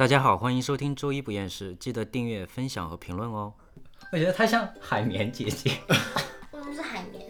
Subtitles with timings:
[0.00, 3.52] 大家好，欢迎收听周一不厌世，记得订阅、分享和评论哦。
[4.10, 5.72] 我觉得她像海绵姐姐，
[6.52, 7.26] 为什么是海绵？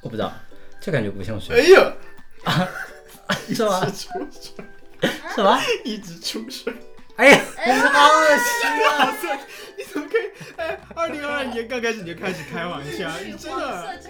[0.00, 0.32] 我不知道，
[0.80, 1.92] 这感觉不像哎水，呀，
[3.54, 3.80] 是吗？
[3.90, 4.64] 出水，
[5.34, 5.60] 什么？
[5.84, 6.72] 一直出水，
[7.16, 9.14] 哎呀，哎好恶心啊！
[9.76, 10.22] 你怎么可以？
[10.56, 14.00] 哎，二零二二年刚开始你就开始开玩笑，你真的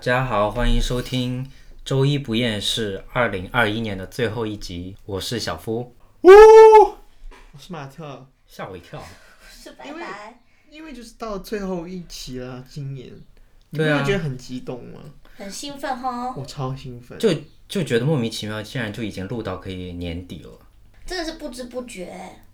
[0.00, 1.46] 家好，欢迎收听
[1.84, 6.30] 周一不厌世二零二一年的最后一集，我是小夫，呜，
[7.52, 9.02] 我是马特，吓我一跳。
[9.50, 10.40] 是拜因为拜，
[10.70, 13.08] 因为就是到最后一期了，今年，
[13.68, 15.00] 你不对啊会觉得很激动吗？
[15.36, 17.28] 很兴奋哈，我超兴奋，就
[17.68, 20.50] 就觉得莫名其妙，竟然就已经录到可以年底了。
[21.04, 22.10] 真的是不知不觉。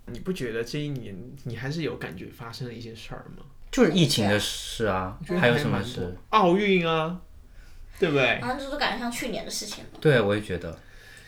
[0.07, 3.45] 你不觉得这一年你还是有感觉发生了一些事儿吗？
[3.71, 6.13] 就是疫情的事啊还有什么事？？
[6.29, 7.21] 奥运啊，
[7.99, 8.39] 对不对？
[8.41, 10.71] 好像这都感觉像去年的事情了，对，我也觉得，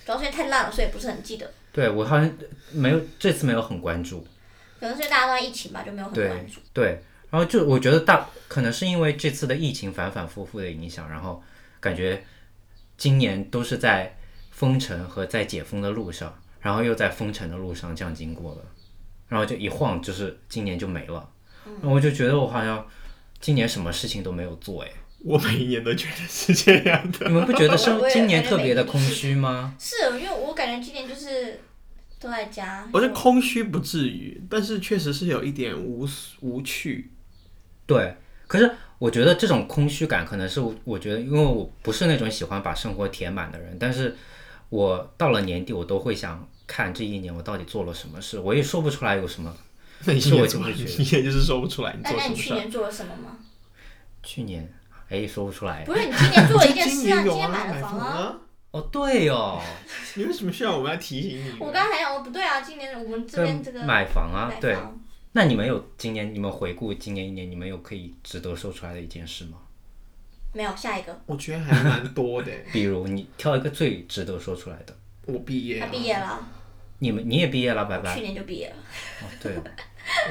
[0.06, 1.52] 主要是因为太烂了，所以不是很记得。
[1.72, 2.32] 对我好像
[2.72, 4.26] 没有这次没有很关注。
[4.80, 6.60] 可能是因为大家都在疫情吧，就没有很关注。
[6.74, 11.44] 对，然后就我觉得大可能是因为这次的疫情反反复复的影响，然后
[11.80, 12.24] 感觉
[12.98, 14.18] 今年都是在
[14.52, 18.62] 封城和在解封的路上，然后又在封城的路上这样经过了，
[19.28, 21.30] 然后就一晃就是今年就没了，
[21.66, 22.86] 然后我就觉得我好像
[23.40, 24.90] 今年什么事情都没有做哎，
[25.24, 27.28] 我每一年都觉得是这样的。
[27.28, 29.76] 你们不觉得是今年特别的空虚吗？
[29.78, 31.60] 是因为我感觉今年就是
[32.20, 36.08] 都在家，我觉得空虚不至于，但是确实是有一点无
[36.42, 37.12] 无趣。
[37.86, 38.16] 对，
[38.48, 44.16] 可是我觉得这种空虚感可能是我我觉得，因为我不是那种喜欢把生活填满的人，但是
[44.70, 49.54] 我到了年底，我都会想看这一年我到底做了什么事，我也说不出来有什么。
[50.06, 52.56] 那你是我也做了，就会觉得你也就是说不出来你那那你做什么事儿。
[52.56, 53.38] 去年做了什么吗？
[54.24, 54.74] 去年
[55.10, 58.06] 哎说不出来不是你今年做了一件事啊，今年啊，买房啊。
[58.08, 58.40] 啊。
[58.72, 59.60] 哦，对哦，
[60.16, 61.54] 你为什么需要我们来提醒你？
[61.60, 64.78] 我刚才还想，哦不对啊，今年我们这边这个买房啊，对。
[65.32, 69.58] 那你们有今年你们回顾今年一年，你们有可以值得说出来的一件事吗？
[70.54, 72.52] 没有下一个，我觉得还蛮多的。
[72.74, 74.96] 比如你挑一个最值得说出来的。
[75.26, 76.48] 我毕业了，他毕业了，
[77.00, 78.16] 你们你也毕业了，拜拜。
[78.16, 78.76] 去年就毕业了。
[79.22, 79.64] 哦，对哦，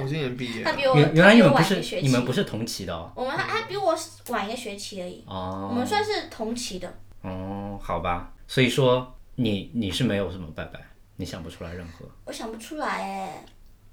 [0.02, 0.62] 我今年毕业。
[0.64, 3.12] 他比我原原来你们不他比我晚一学期是你们不是同期的哦。
[3.14, 3.96] 我们还还比我
[4.28, 6.92] 晚一个学期而已，哦我哦们算是同期的。
[7.22, 10.80] 哦，好吧，所以说你你是没有什么拜拜，
[11.16, 12.06] 你想不出来任何。
[12.24, 13.44] 我想不出来哎，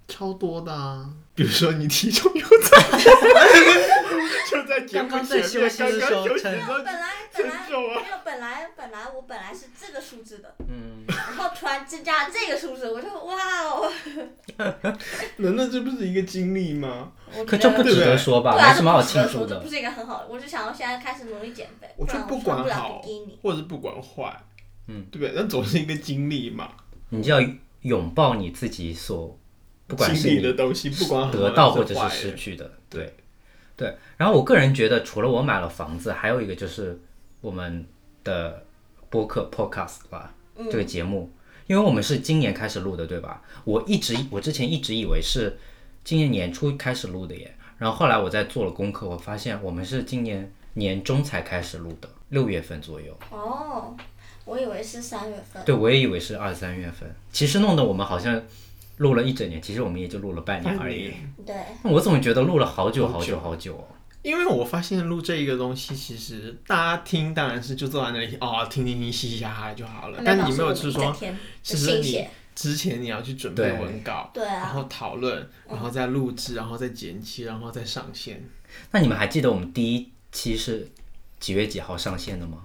[0.08, 2.78] 超多的啊，比如说你体重又在，
[4.50, 8.02] 就在节目刚刚在前面，休息的刚刚休息时候称没有，的时候本来本来称重啊。
[8.02, 13.92] 没有，本来本来我本来是这个数字的，嗯，然后突然增加了这个数字，我就哇哦，
[15.38, 17.12] 难道这不是一个经历吗？
[17.48, 19.70] 可这不值得说吧，对啊，没什么好这不值得庆祝的说这不。
[19.70, 23.02] 是一个很好的，我就想要现在开始努力减肥，我就不管好。
[23.42, 24.44] 或者不管坏，
[24.88, 25.34] 嗯，对不对？
[25.36, 26.70] 那总是一个经历嘛，
[27.10, 27.46] 你就要
[27.82, 29.38] 拥抱你自己所，
[29.88, 33.16] 不管是经历的东西，不管得到或者是失去的，对
[33.76, 33.96] 对。
[34.18, 37.00] 然后我个人觉得，除了我买了房子，还有一个就是
[37.42, 37.86] 我们
[38.24, 38.66] 的
[39.10, 41.32] 播客 podcast 吧，嗯这个节目，
[41.68, 43.42] 因为我们是今年开始录的，对吧？
[43.64, 45.58] 我一直我之前一直以为是
[46.04, 53.16] 今年年初开始录的耶，然后后来我在做了功课，我发现我们是今年年中才开始录的，六月份左右。
[53.30, 53.96] 哦，
[54.46, 55.64] 我以为是三月份。
[55.64, 58.42] 对，我也以为是二三月份，其实弄得我们好像
[58.98, 61.14] 录了一整年，其实我们也就录了半年而已。
[61.46, 63.88] 对，我怎么觉得录了好久好久好久哦？
[64.22, 70.20] 因为我发现录这一个东西，其实大家听当然是就坐在那里哦，听听听，嘻嘻哈哈就好了。
[70.26, 78.44] 但你没有是说，天其实你，之前你要去准备文稿，对啊，然后讨论，然后再录制，然后再剪辑，然后再上线。
[78.92, 80.90] 那你们还记得我们第一期是
[81.40, 82.64] 几月几号上线的吗？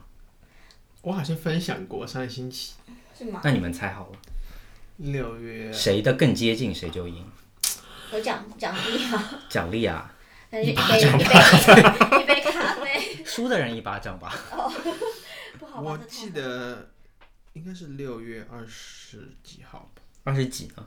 [1.03, 2.73] 我好像分享过上个星期
[3.19, 3.41] 是吗？
[3.45, 4.19] 那你们猜好了，
[5.01, 7.25] 六月，谁的更接近谁就赢，
[8.13, 9.41] 有奖奖励啊？
[9.49, 10.15] 奖励啊，
[10.51, 14.37] 那就一杯一杯一杯咖啡，输的人一巴掌吧。
[15.59, 15.81] 不好？
[15.81, 16.91] 我记得
[17.55, 20.03] 应该是六月二十几号吧。
[20.25, 20.87] 二十几呢？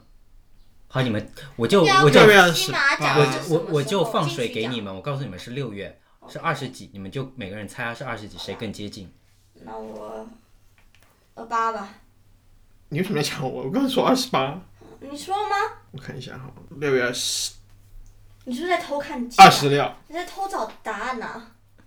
[0.86, 9.12] 好，你们我就我就六月金马奖我我我就放水给你们，我告诉你们是六月，是二十几，你们就每个人猜下是二十几，谁更接近？
[9.64, 10.28] 那我
[11.34, 11.88] 二八吧，
[12.94, 13.64] 你为什么要抢我？
[13.64, 14.56] 我刚刚说二十八，
[15.00, 15.56] 你说了吗？
[15.90, 16.44] 我看一下哈，
[16.76, 17.50] 六月二十
[18.44, 21.42] 你是不是在偷看二十六，你在偷找答案呐、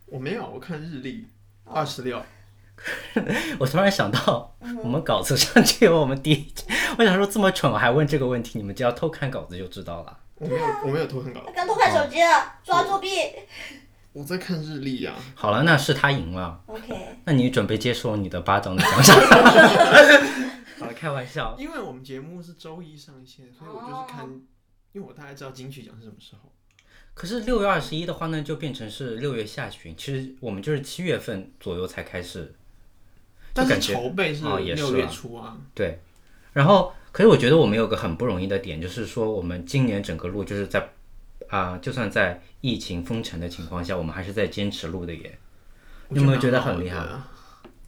[0.08, 1.26] 我没有，我看日历，
[1.64, 2.22] 哦二十六。
[3.58, 6.66] 我突然想到，嗯我们稿子上就有我们第一集，
[6.98, 10.18] 我想说这么蠢，我还问这个问题，你们只要偷看稿子就知道了。
[10.36, 13.08] 我没有，我没有偷看稿他，刚偷看手机了，抓作弊。
[14.12, 15.16] 我在看日历啊。
[15.36, 16.94] 好了，那是他赢了，OK，
[17.24, 19.18] 那你准备接受你的巴掌的奖赏？
[20.80, 21.56] 好了，开玩笑。
[21.58, 24.30] 因为我们节目是周一上线，所以我就是看，哦
[24.94, 26.52] 因为我大概知道金曲奖是什么时候。
[27.14, 32.54] 可是六月二十一的话呢，就变成是六月下旬，其实我们就是七月份左右才开始，
[33.54, 35.58] 但是感觉筹备是哦也是六月啊初啊。
[35.74, 36.00] 对。
[36.54, 40.90] 然后，可是我觉得我们有个很不容易的点，就是说我们今年整个录就是在
[41.50, 45.38] 啊、就算在疫情封城的情况下，我们还是在坚持录的耶。
[46.10, 47.22] 你有没有觉得很厉害的？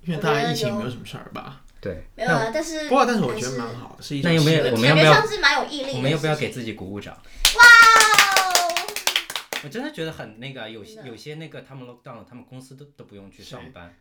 [0.04, 1.62] 因为大家疫情没有什么事儿吧？
[1.82, 5.98] 对，没有啊，但是不过，但是我觉得蛮好的，是一种那有没有我们要不要感觉上是蛮有毅力的。
[5.98, 7.14] 我们要不要给自己鼓鼓掌？
[7.16, 7.64] 哇
[8.44, 8.88] 哦！
[9.64, 13.94] 我真的觉得很那个，有些有些那个他们 lockdown，他们公司都都不用去上班，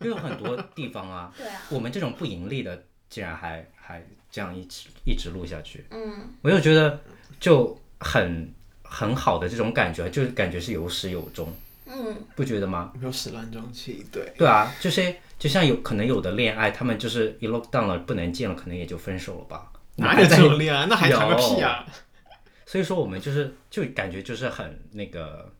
[0.00, 7.00] 因为有很多地方啊， 对啊，我们这种不盈利的，竟然还还这样一直一直录下去，嗯，我就觉得
[7.40, 8.52] 就很
[8.82, 11.52] 很好的这种感觉，就是感觉是有始有终，
[11.86, 12.92] 嗯，不觉得吗？
[12.98, 14.32] 没有始乱终弃，对。
[14.38, 19.72] 对啊，就是就像有可能有的恋爱，他们就是一 lockdown 了不能见了，可能也就分手了吧。
[19.96, 20.84] 哪有这种恋爱？
[20.84, 21.86] 那还谈个屁啊！
[22.66, 25.50] 所以说我们就是就感觉就是很那个，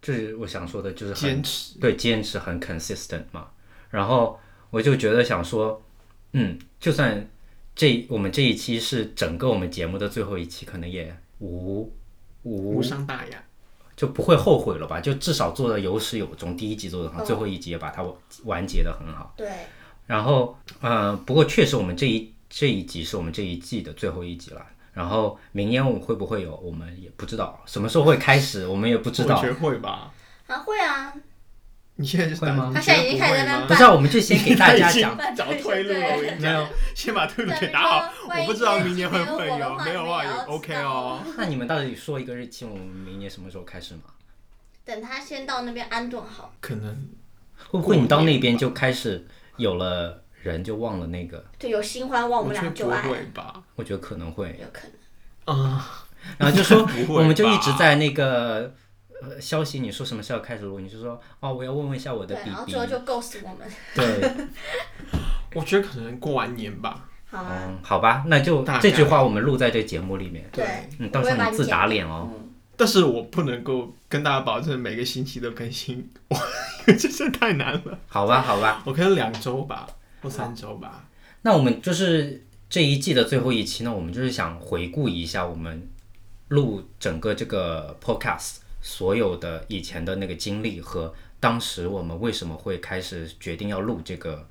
[0.00, 1.78] 就是我想说的，就是很坚持。
[1.78, 3.50] 对坚持很 consistent 嘛。
[3.90, 4.40] 然后
[4.70, 5.84] 我就觉得想说，
[6.32, 7.28] 嗯，就算
[7.76, 11.94] 这我们这一期是整个我们节目的最后一期，可能也无
[12.42, 13.44] 无无伤大雅。
[14.02, 15.00] 就不会后悔了吧？
[15.00, 18.04] 就至少做的有始有终，第一集做的很好，最后一集也把它
[18.42, 19.32] 完结的很好。
[19.36, 19.48] 对，
[20.08, 24.66] 然后，嗯、不过确实我们这一这一集是我们这一季的最后一集了。
[24.92, 29.46] 然后明年我会不会有，我们也不知道，什么时候会开始，我们也不知道我觉。
[29.46, 30.12] 得会吧？
[30.48, 31.14] 啊会啊，
[31.96, 38.12] 你现在就会吗他现在已经开始在那不是、啊，我们就先给大家 讲， 找退路了，我跟你没有讲， 先把退路给打好。
[38.28, 41.22] 我不知道明年会不会有，没有的话也 OK 哦。
[41.36, 44.02] 那你们到底说一个日期，我们明年什么时候开始嘛？
[44.84, 47.08] 等他先到那边安顿好，可能
[47.68, 49.24] 会不会你到那边就开始
[49.56, 51.44] 有了人就忘了那个？
[51.58, 53.62] 对有新欢忘我们俩就爱，会吧？
[53.76, 54.58] 我觉得可能会。
[54.60, 55.56] 有可能。
[55.56, 56.04] 啊，
[56.38, 58.74] 然后就说我们就一直在那个
[59.22, 60.80] 呃消息，你说什么时候开始录？
[60.80, 62.78] 你就说哦，我要问问一下我的对，B 然后最。
[62.78, 63.70] 后就 ghost 我们。
[63.94, 64.46] 对，
[65.54, 67.08] 我觉得可能过完年吧。
[67.30, 70.44] 好啊，嗯，好吧，那就这句话我们录在这节目里面。
[70.52, 70.66] 对，
[70.98, 72.28] 嗯，到时候你自打脸哦。
[72.32, 77.98] 嗯但是我不能够跟大家保证每个星期都更新，我因为这真太难了。
[78.08, 79.86] 好吧，好吧，我可能两周吧，
[80.20, 81.04] 或三周吧。
[81.42, 85.86] 那我们就是这一季的最后一期呢，我们就是想回顾一下我们
[86.48, 94.46] 录整个这个 podcast 所有的以前的那个经历和当时我们为什么会开始决定要录这个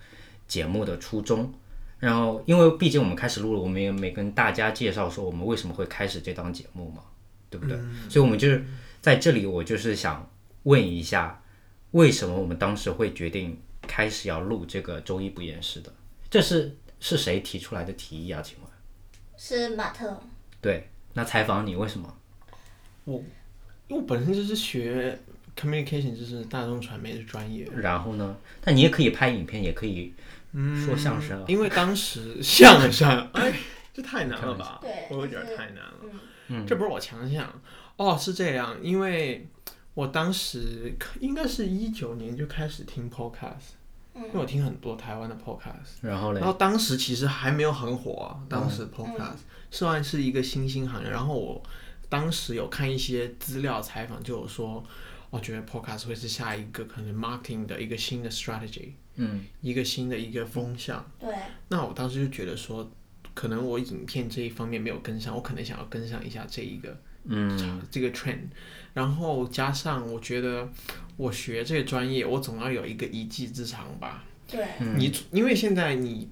[0.47, 1.53] 节目的初衷。
[1.99, 7.03] 然后，因为毕竟我们开始录了，我们也没跟大家介绍说我们为什么会开始这档节目嘛，
[7.47, 7.77] 对不对？
[8.09, 8.65] 所以，我们就是
[9.01, 10.27] 在这里，我就是想
[10.63, 11.43] 问一下，
[11.91, 15.93] 为什么我们当时会决定开始要录这个周一不厌世的？
[16.27, 18.41] 这是是谁提出来的提议啊？
[18.41, 18.71] 请问？
[19.37, 20.19] 是马特，
[20.59, 22.17] 对，那采访你为什么？
[23.05, 23.23] 我
[23.91, 25.19] 因为我本身就是学
[25.59, 27.67] communication，就是大众传媒的专业。
[27.75, 28.37] 然后呢？
[28.61, 30.13] 但你也可以拍影片，也可以
[30.85, 31.45] 说相声啊。
[31.49, 33.53] 因为当时相声， 哎，
[33.93, 34.79] 这太难了吧？
[34.81, 35.93] 对我有点就是太难了。
[36.47, 37.53] 嗯这不是我强项
[37.97, 39.45] 哦，是这样，因为
[39.93, 43.75] 我当时应该是一九年就开始听 podcast，、
[44.15, 49.39] 因为我听很多台湾的 podcast，然后嘞然，后当时其实还没有很火啊，当嗯时 podcast
[49.69, 51.61] 算是一个新兴行业，然后我
[52.11, 54.83] 当时有看一些资料采访，就有说，
[55.29, 59.45] 我觉得 podcast 会是下一个可能 marketing 的一个新的 strategy，嗯。
[59.61, 61.09] 一个新的一个风向。
[61.17, 61.33] 对，
[61.69, 62.91] 那我当时就觉得说，
[63.33, 67.81] 可能我影片这一方面没有跟上，我可能想要跟上一下这一个嗯。
[67.89, 68.49] 这个 trend，
[68.93, 70.67] 然后加上我觉得
[71.15, 74.25] 我学这个专业，我总要有一个一技之长吧。
[74.45, 74.99] 对，嗯。
[74.99, 76.29] 你因为现在你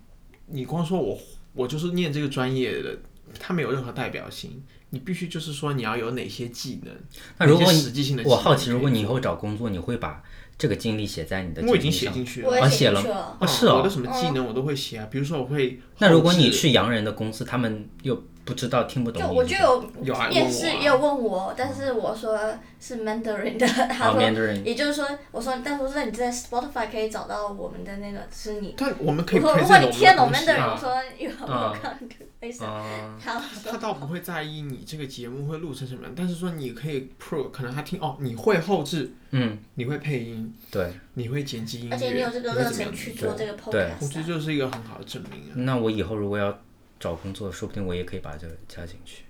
[0.47, 1.17] 你光说我
[1.53, 2.99] 我就是念这个专业的，
[3.39, 6.93] 它没有任何代表性，你必须就是说你要有哪些技能，
[7.37, 10.23] 那如果你实际性的我好奇，如果你以后找工作，你会把
[10.57, 12.49] 这个经历写在你的我已经简历上写进去了。
[12.49, 13.37] 我哦写了写进去了。
[13.39, 15.79] 哦是哦我的什么技能我都会写啊，比如说我会。
[15.99, 19.55] 那如果你，去洋人的公司，他们又不知道听不懂就我就
[20.01, 22.35] 有面试也有问我，但是我说
[22.79, 24.21] 是 Mandarin 的，他啊说，
[24.65, 28.73] 也就是说，我说，但是我说你在 Spotify 可以找到我们的那个是你。
[28.75, 32.65] 但我们可以我说如果你听懂 Mandarin，啊我说 you have 啊 no contribution。
[32.65, 40.91] 啊 好，他倒不会在意你这个节目会录成什么样，但是说你可以 pro，可能他听哦，你会后置，嗯，你会配音，对。
[41.15, 44.23] 你会剪辑音乐，而且你有这个热会怎么样忱去做这个对 podcast 我觉得啊。
[44.23, 45.51] 这就是一个很好的证明啊。
[45.53, 46.57] 那我以后如果要
[46.99, 49.23] 找工作，说不定我也可以把这个加进去。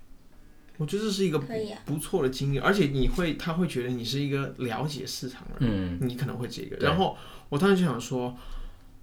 [0.77, 6.77] 我觉得这是一个可以啊不错的经历，而且你会，他会觉得你是一个了解市场的人，嗯你可能会这个。
[6.77, 7.17] 然后
[7.49, 8.33] 我当时就想说，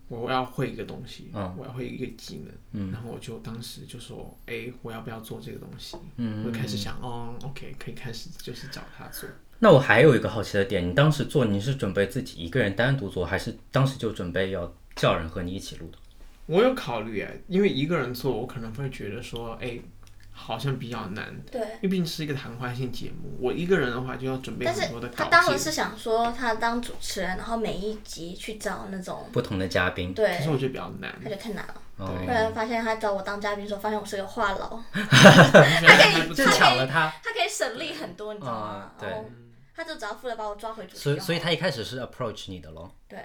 [0.09, 5.99] 我要会一个东西，嗯我要会一个技能，嗯然后我就当时就说，哎，我要不要做这个东西？
[6.17, 9.29] 嗯我就开始想，哦，OK，可以开始就是找他做。
[9.59, 15.99] 那我还有一个好奇的点，你当时做你是准备自己一个人单独做，还是当时就准备要叫人和你一起录的？
[16.47, 19.79] 我有考虑哎，因为一个人做，我可能会觉得说，哎，
[20.31, 21.61] 好像比较难，对。
[21.61, 25.25] 因为毕竟是一个谈话性节目，我一个人的话就要准备很多的稿件。
[25.25, 31.75] 他当时是想说，他当主持人，然后每一集去找那种，不同的嘉宾，对可，是我觉得比较难，他就太难了。
[31.99, 34.59] 哦后来发现他找我当嘉宾的时候，发现我是个话痨，
[35.81, 36.45] 就还不错。
[36.53, 37.11] 抢了他。
[37.25, 38.93] 他可以省力很多，你知道吗啊？
[39.01, 39.25] 对哦
[39.75, 43.19] 他就只要负责把我抓回主所以所以他一开始是 approach 你的咯，对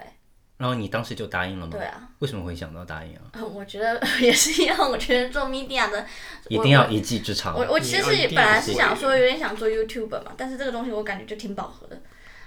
[0.62, 1.72] 然后你当时就答应了吗？
[1.72, 3.22] 对啊，为什么会想到答应啊？
[3.52, 4.78] 我觉得 也是一样。
[4.78, 6.06] 我觉得做 media 的，
[6.48, 7.58] 一定要一技之长。
[7.58, 12.00] 我我其实本来是想说有点想做 YouTuber 嘛，但是这个东西我感觉就挺饱和的，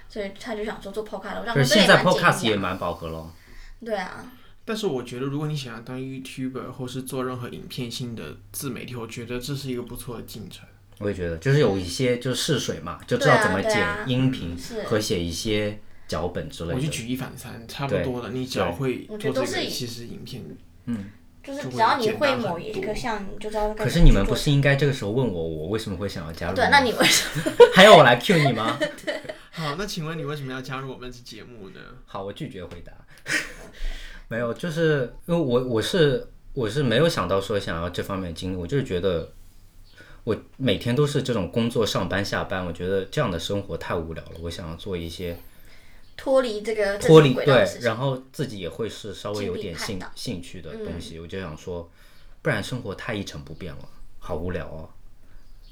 [0.08, 2.44] 所以他就想说做 podcast，我想可是现在 podcast。
[2.46, 3.30] 也蛮饱和咯。
[3.84, 4.24] 对啊，
[4.64, 10.66] 但是我觉得，如果你想要当 YouTuber 或是做任何影片性的自媒体，我觉得这是一个不错的进程。
[11.00, 14.56] 我也觉得，就是有一些就是试水嘛，就知道怎么剪音频
[14.86, 16.76] 和写一些脚本之类的。
[16.76, 18.30] 我就举一反三，差不多的。
[18.30, 20.42] 你只要会我做这个，觉得都是其实影片
[20.86, 21.06] 嗯
[21.42, 26.56] 就是只要你会某一个项，你就知道可是你们不是应该这个时候问我，我为什么会想要加入？
[26.56, 26.68] 对？
[26.70, 27.54] 那你为什么？
[27.72, 28.76] 还要我来 cue 你吗？
[29.52, 31.80] 好，那请问你为什么要加入我们这节目呢？
[32.04, 32.92] 好，我拒绝回答。
[34.26, 39.32] 没有，就是因为我我是我是没有想到说想要这方面的经历，我就是觉得
[40.24, 44.32] 我每天都是这种工作上班下班，我觉得这样的生活太无聊了。
[44.42, 45.38] 我想要做一些
[46.16, 47.78] 脱离这个脱离对？
[47.82, 51.90] 然后自己也会是稍微有点兴兴趣的东嗯西，我就想说，
[52.42, 54.88] 不然生活太一成不变了，好无聊哦。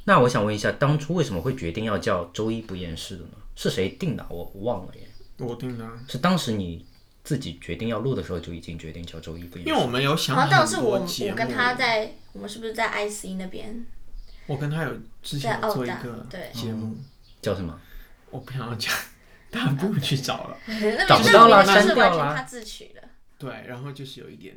[0.05, 3.31] 那我想问一下，当初为什么会决定要叫周一不厌世的呢？
[3.57, 4.27] 是谁定的？
[4.29, 5.01] 我忘了耶。
[5.39, 6.85] 我定的啊，是当时你
[7.23, 10.99] 自己决定要录的时候就已经决定叫周一不厌世因为我们有想好像当很时我。
[10.99, 13.87] 我跟他在，我们是不是在 IC 那边？
[14.47, 14.91] 我跟他有
[15.23, 16.95] 之前有在澳大做一个对节目，
[17.41, 17.81] 叫什么？
[18.31, 18.93] 我不想要讲，
[19.55, 20.59] 大家不用去找了。
[20.67, 23.03] 那找不到了那是删掉啦完全他自取的。
[23.39, 24.57] 对，然后就是有一点，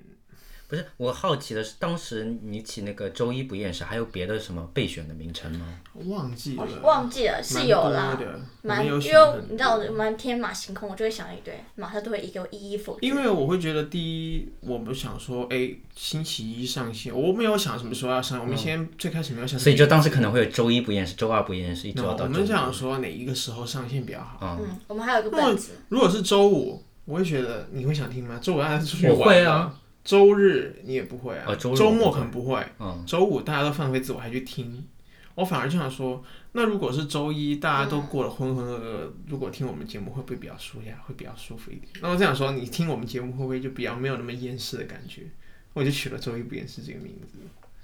[0.68, 5.66] 不是，我好奇的是，当时你起那个周一不厌世，还有别的什么备选的名称吗？
[6.08, 8.20] 忘记了，忘记了是有啦
[8.64, 13.08] 蛮多因为你知道我蛮天马行空，我就会想一堆，马上都会一个一一否决。
[13.08, 22.26] 因为我会觉得，第一，我们想说，哎，星期一上线，我没有想什么时候要上，我们先最开始没有想，所以就当时可能会有周一不厌世、周二不厌世，一周到。
[22.26, 24.58] 我们想说哪一个时候上线比较好。
[24.60, 28.38] 嗯，我们还有一个本子，如果是周五，我会觉得你会想听吗？
[28.42, 34.88] 周五大家出去玩我会啊了，周日你也不会啊，哦周末可能不会，嗯，周五大家都放飞自我还去听，
[35.36, 36.24] 我反而就想说，
[36.54, 41.90] 那如果是周一大家都过得浑浑噩噩，如果听我们节目会不会比较舒压，会比较舒服一点？
[42.02, 45.24] 那我这样说，你听我们节目会不会就比较没有那么厌世的感觉？
[45.74, 47.38] 我就取了“周一不厌世”这个名字。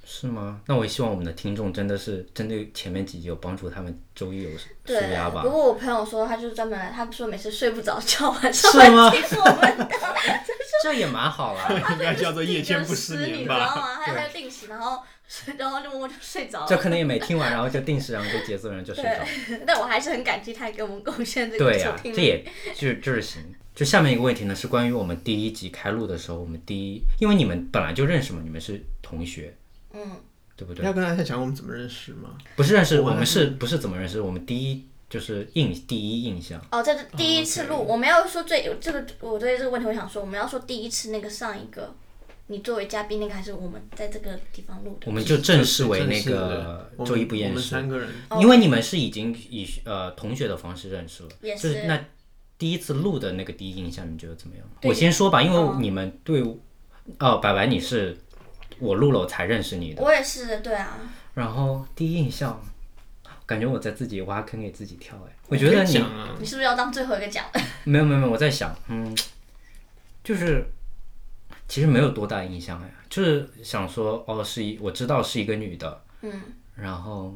[0.05, 0.61] 是吗？
[0.67, 5.29] 那我也希望我们的听众真的是针对前面几集有帮助他们周一有舒对压。
[5.29, 5.49] 吧不。
[5.49, 9.89] 过我朋友说，他就是专门来，他说每次睡不着觉，晚上是吗会听我们的
[10.83, 13.75] 这也蛮好啦，应该叫做夜间不失你眠知道吧？
[13.75, 13.81] 吗？
[14.01, 15.01] 还有还有定时，然后
[15.57, 16.65] 然后就默默就睡着了。
[16.67, 19.25] 这可能也没听完，然后就定时，然后就节奏，然后就睡着了。
[19.65, 22.15] 但我还是很感激他给我们贡献这个对呀、收听率。
[22.15, 22.45] 这也
[22.75, 23.41] 就是就是行。
[23.73, 29.55] 就下面一个问题呢，是关于我们第一集开录的时候，我们第一，因为你们本来就认识嘛，你们是同学，
[29.93, 30.17] 嗯，
[30.55, 30.83] 对不对？
[30.85, 32.37] 要跟大家讲我们怎么认识吗？
[32.55, 34.19] 不是认识，我我们是不是怎么认识？
[34.19, 41.93] 我们第一就是印第一印象，哦，这是第一次录，我们要说最有这个，我对这个问题我想说，我们要说第一次那个上一个，
[42.47, 45.05] 你作为嘉宾那个，还是我们在这个地方录的？
[45.05, 48.09] 我们就正式为那个周一不厌世我们三，个人，
[48.39, 52.03] 因为你们是已经以呃同学的方式认识了，也就是那
[52.57, 54.65] 第一次录的那个第一印象，你觉得怎么样？
[54.83, 56.41] 我先说吧，因为嗯你们对，
[57.19, 58.17] 哦，白白你是
[58.83, 60.97] 我录了我才认识你的，我也是，对啊，
[61.33, 62.61] 然后第一印象，
[63.45, 66.03] 感觉我在自己挖坑给自己跳哎，我觉得你
[66.39, 67.45] 你是不是要当最后一个讲？
[67.85, 69.15] 没有没有没有，我在想，嗯，
[70.23, 70.65] 就是
[71.67, 76.41] 其实没有多大印象哎，就是想说哦，是一我知道是一个女的，嗯，
[76.75, 77.35] 然后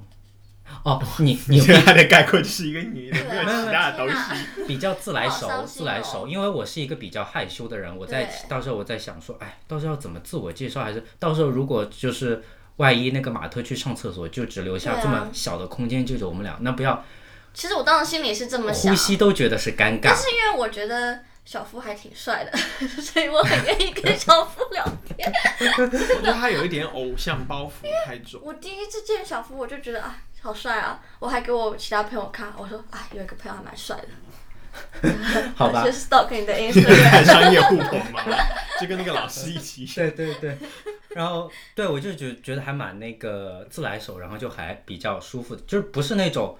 [0.83, 4.65] 哦，你 你你现在的概括就是一个女的，没有其他的东西。
[4.67, 12.43] 比较自来熟自来熟，因为我是一个比较害羞的人，我在到时候我在想说，哎，到时候要怎么自我介绍，还是到时候如果就是
[12.77, 17.03] 万一那个马特去上厕所，就只留下这么小的空间，就是我们俩，那不要
[17.53, 20.03] 其实我当时心里是这么想呼，吸都觉得是尴尬。
[20.03, 22.55] 但是因为我觉得小夫还挺帅的，
[23.01, 25.33] 所以我很愿意跟小夫聊天。
[25.79, 28.39] 我觉得他有一点偶像包袱太重。
[28.43, 30.99] 我第一次见小夫，我就觉得啊，好帅啊！
[31.19, 34.07] 我还给我其他朋友看，我说啊，有一个朋友还蛮帅的。
[35.55, 37.09] 好吧 就 stalk 你的这 Instagram。
[37.09, 38.21] 还商业互捧嘛？
[38.79, 39.85] 就跟那个老师一起。
[39.87, 40.55] 对对对，
[41.09, 46.55] 然后对我就觉觉得还蛮那个自来熟，然后就还比较舒服，就是不是那种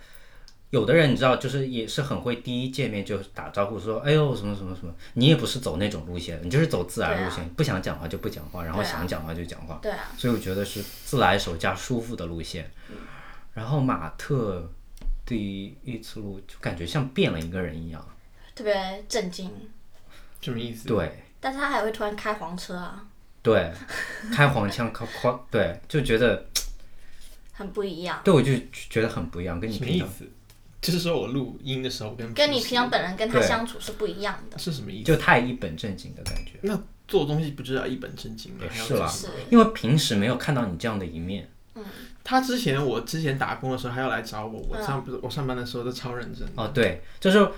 [0.71, 12.71] 有的人你知道，就是也是很会第一见面就打招呼说哎呦什么什么什么，你也不是走那种路线，你就是走自然路线，不想讲话就不讲话，然后想讲话就讲话，对啊，所以我觉得是自来熟加舒服的路线。
[13.57, 14.71] 然后马特
[15.25, 18.07] 第一次录就感觉像变了一个人一样，
[18.53, 19.51] 特别震惊。
[20.39, 20.87] 什么意思？
[20.87, 21.23] 对。
[21.39, 23.03] 但是他还会突然开黄车啊，
[23.41, 23.73] 对，
[24.31, 26.45] 开黄腔，开开，对，就觉得
[27.51, 28.21] 很不一样。
[28.23, 30.31] 对我就觉得很不一样，跟你平常什么意思？
[30.79, 34.59] 就是说我录音的时候跟跟你平常本人跟他对相处是不一样的。
[34.59, 35.05] 是什么意思？
[35.05, 36.59] 就太一本正经的感觉。
[36.61, 38.65] 那做东西不就是要一本正经吗？
[38.69, 41.49] 还要是啦是因为平时没有看到你这样的一面，
[42.29, 44.67] 他之前我之前打工的时候，他要来找我，嗯。
[44.71, 46.61] 我上不是我上班的时候都超认真的。
[46.61, 47.49] 哦，对，就是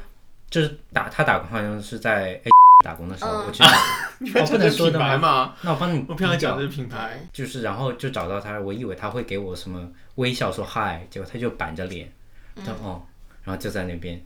[0.47, 2.49] 就是打他打工好像是在 A
[2.85, 3.45] 打工的时候，嗯。
[3.47, 3.71] 我去打，
[4.21, 5.55] 你们哦不能说的品牌吗？
[5.63, 12.07] 那我帮你我平常讲这个品牌，就是然后就找到他，我以为他会给我什么微笑说嗨，结果他就板着脸，
[12.63, 13.01] 就哦，
[13.43, 14.23] 然后就在那边，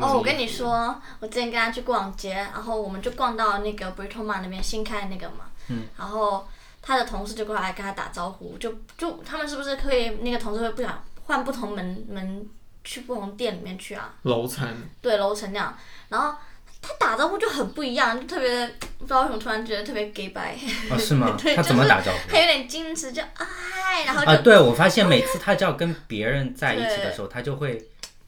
[0.00, 6.46] 哦，我跟你说，我之前跟他去逛街，然后我们就逛到那个 Britomart 那边新开的那个嘛，嗯，然后
[6.86, 12.48] 他的同事就过来跟他打招呼，就就他们是不是可以那个同事会不想换不同门门
[12.84, 14.14] 去不同店里面去啊？
[14.22, 14.64] 楼层，
[15.02, 15.76] 对，楼层那样，
[16.10, 16.32] 然后
[16.80, 20.56] 他打招呼就很不一样，就特别不知道为什么突然觉得特别 gay 白，
[20.88, 21.56] 哦是吗 对？
[21.56, 22.30] 他怎么打招呼？
[22.30, 27.84] 他有点矜持，就哎，然后啊，就对，我发现每次他只要跟别人在一起的时候，他就会，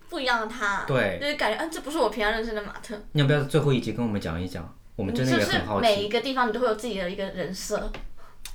[0.08, 3.00] 不一样的他，对就是感觉，嗯，这不是我平常认识的马特。
[3.12, 4.74] 你要不要最后一集跟我们讲一讲？
[4.96, 6.08] 我们真的也很好每一。
[6.08, 7.88] 个地方你都会有自己的一个人设？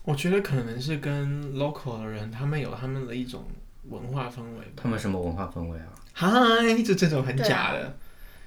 [0.03, 3.45] 我觉得可能是跟 local 的人，他们有他们的一种
[3.89, 4.83] 文化氛围吧。
[4.83, 5.88] 他们什么文化氛围啊？
[6.13, 7.98] 嗨，就这种很假的。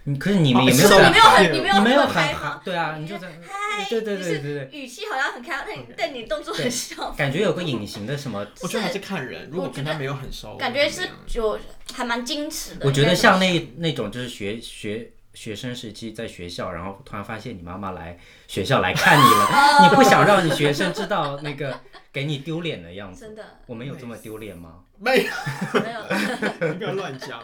[0.08, 2.32] 你可是你们也没有你没有很，你你没你没有很开
[2.64, 11.60] 对啊，你就在嗨，对对对对对语气好像很开放，但你但你动作很小，感觉有个隐形的什么， 我觉得还是看人，如果跟他没有很熟，感觉是或者怎么样有
[11.92, 12.86] 还蛮矜持的。
[12.86, 18.18] 我觉得像那那种就是学学学生时期在学校，然后突然发现你妈妈来
[18.49, 21.78] 学校来看你了，你不想让你学生知道那个
[22.10, 23.20] 给你丢脸的样子。
[23.20, 24.82] 真的我们有这么丢脸吗？
[24.99, 26.68] 没有，没有。
[26.72, 27.42] 你 不要乱讲。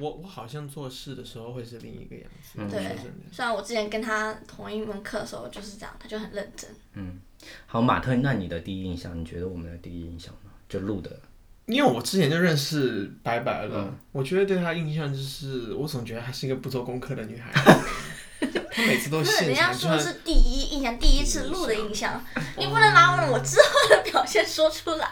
[0.00, 2.54] 我我好像做事的时候会是另一个样子。
[2.56, 2.96] 嗯对
[3.32, 6.68] 虽然我之前跟他同一门课的时候就是这样，他就很认真。
[6.94, 7.20] 嗯
[7.66, 10.50] 好，马特，那你的第一印象，你觉得我们的第一印象呢？
[10.68, 11.20] 就录的，
[11.68, 17.52] 因为我之前就认识白白了，嗯我觉得对她印象就是，我总觉得她是一个不做功课的女孩。
[18.72, 22.24] 她每次都人家说是第一印象，第一次录的印象，
[22.56, 25.08] 你不能拿我之后的表现说出来。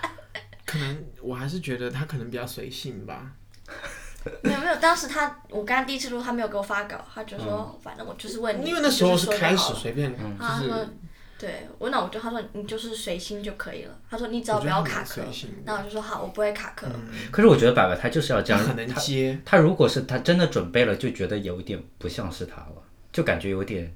[0.65, 3.33] 可能我还是觉得她可能比较随性吧。
[4.43, 10.89] 没有没有，当时他我跟他第一次录，他没有给我发稿，他就说、反正我就是问你，因为那时候是开始随便，就是
[11.39, 15.23] 对，我那我就他说你就是随心就可以了，他说你只要不要卡壳
[15.65, 16.87] 那我就说好，我不会卡壳。
[17.31, 19.39] 可是我觉得白白他就是要这样，她很能他接。
[19.45, 23.95] 他如果是他真的准备了，就觉得有一点不像是他了，就感觉有点，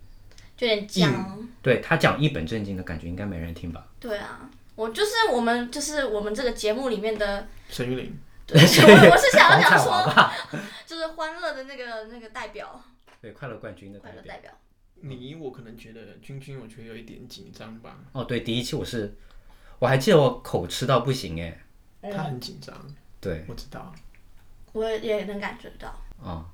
[0.54, 1.48] 就有点僵。
[1.62, 3.86] 对他讲一本正经的感觉，应该没人听吧？
[3.98, 10.34] 对啊，我就是我们就是我们这个节目里面的，沈玉琳，对， 我我是想要讲说，吧？
[10.86, 12.82] 就是欢乐的那个那个代表，
[13.22, 14.10] 对，快乐冠军的代
[14.42, 14.52] 表。
[15.02, 19.14] 你我可能觉得君君，我觉得有一点紧张吧，哦，对，第一期我是，
[19.78, 22.74] 我还记得我口吃到不行哎，他很紧张，
[23.20, 23.92] 对，我知道，
[24.72, 25.94] 我也能感觉到。
[26.18, 26.44] 哦，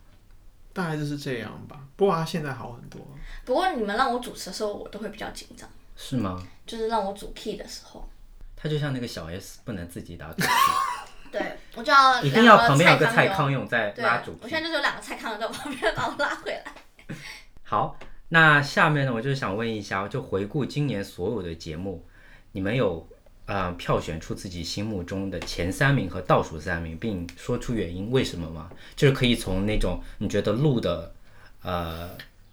[0.72, 1.80] 大概就是这样吧。
[1.96, 3.00] 不过他现在好很多。
[3.44, 6.40] 不过你们让我主持的时候，我都会比较紧张，是吗？
[6.66, 8.08] 就是让我主 key 的时候，
[8.54, 14.58] 他就像那个小 S，不能自己打主 key， 对我就要一定要旁边有个蔡康永在对拉主我现。
[14.58, 17.16] 在就是有两个蔡康永在我旁边把我拉回来。
[17.64, 22.04] 好，那下面呢，我就想问一下，就回顾今年所有的节目，
[22.52, 23.08] 你们有
[23.46, 28.70] 呃票选出自己心目中的前三名和倒数三名，并说出原因为什么吗？
[28.96, 31.14] 就是可以从那种你觉得录的
[31.62, 32.10] 呃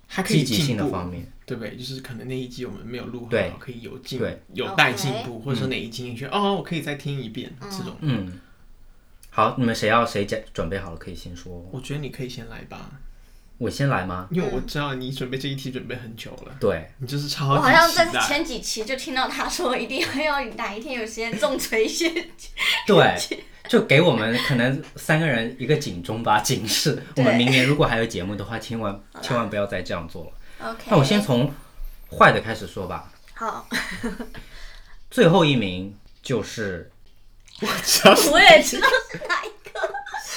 [0.07, 1.75] 还可以积极性的方面，对不对？
[1.75, 7.95] 就是可能那一集我们没有录对好，可以有进对有待进步，或者说哪一集你觉得哦，我可以再听一遍这种。
[8.01, 8.39] 嗯，
[9.31, 12.91] 好，你们谁要谁讲准备好了可以先说，我觉得你可以先来吧，
[13.63, 14.27] 我先来吗？
[14.29, 22.09] 因为我知道你准备这一题准备很久了，对，你就是超我级好像在期待前几期就听到他说一定要哪一天有时间重锤一些，
[22.85, 23.17] 对，
[23.69, 27.01] 就给我们可能三个人一个警钟吧，警示。
[27.15, 30.69] 我们明年如果还有节目的话，千万千万不要再这样做了。
[30.69, 31.49] OK，那我先从
[32.11, 33.13] 坏的开始说吧。
[33.33, 33.65] 好，
[35.09, 36.91] 最后一名就是
[37.61, 39.62] 我知道我也知道是哪一个，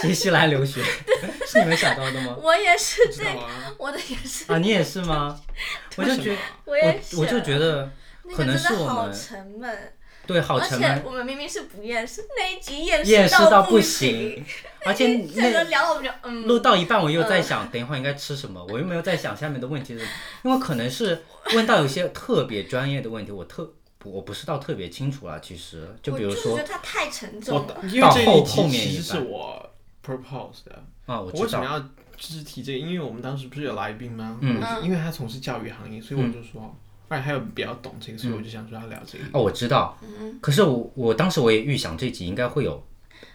[0.00, 0.82] 新西兰留学
[1.46, 2.37] 是你们想到的吗？
[2.40, 5.40] 我也是知道对，啊，我的也是，啊，你也是吗？
[5.96, 7.90] 我就觉我也我我就觉得
[8.35, 9.92] 可能是我们沉闷，
[10.26, 14.44] 对好而且沉闷，我们明明是不厌世，那一集厌厌世到不行，
[14.85, 19.96] 而且那个那聊到我们就嗯，录到一半，我又在想，等一会儿应该吃什么，我又没有在想下面的问题
[20.42, 23.72] 因为可能是问到有些特别专业的问题，我特
[24.04, 25.38] 我不是到特别清楚啊。
[25.42, 27.80] 其实就比如说我觉得它太沉重了。
[27.90, 29.70] 因为这一到后后面其实是一半我
[30.07, 30.85] propose 的。
[31.07, 31.88] 啊，我知道，我为什么要就
[32.19, 32.79] 是提这个？
[32.79, 34.38] 因为我们当时不是有来宾吗？
[34.40, 36.75] 嗯因为他从事教育行业，所以我就说，
[37.09, 39.25] 而且他又比较懂这个，所以我就想说要聊这个。
[39.33, 42.83] 哦，我知道，嗯可是我我当时我也预想这集应该会有，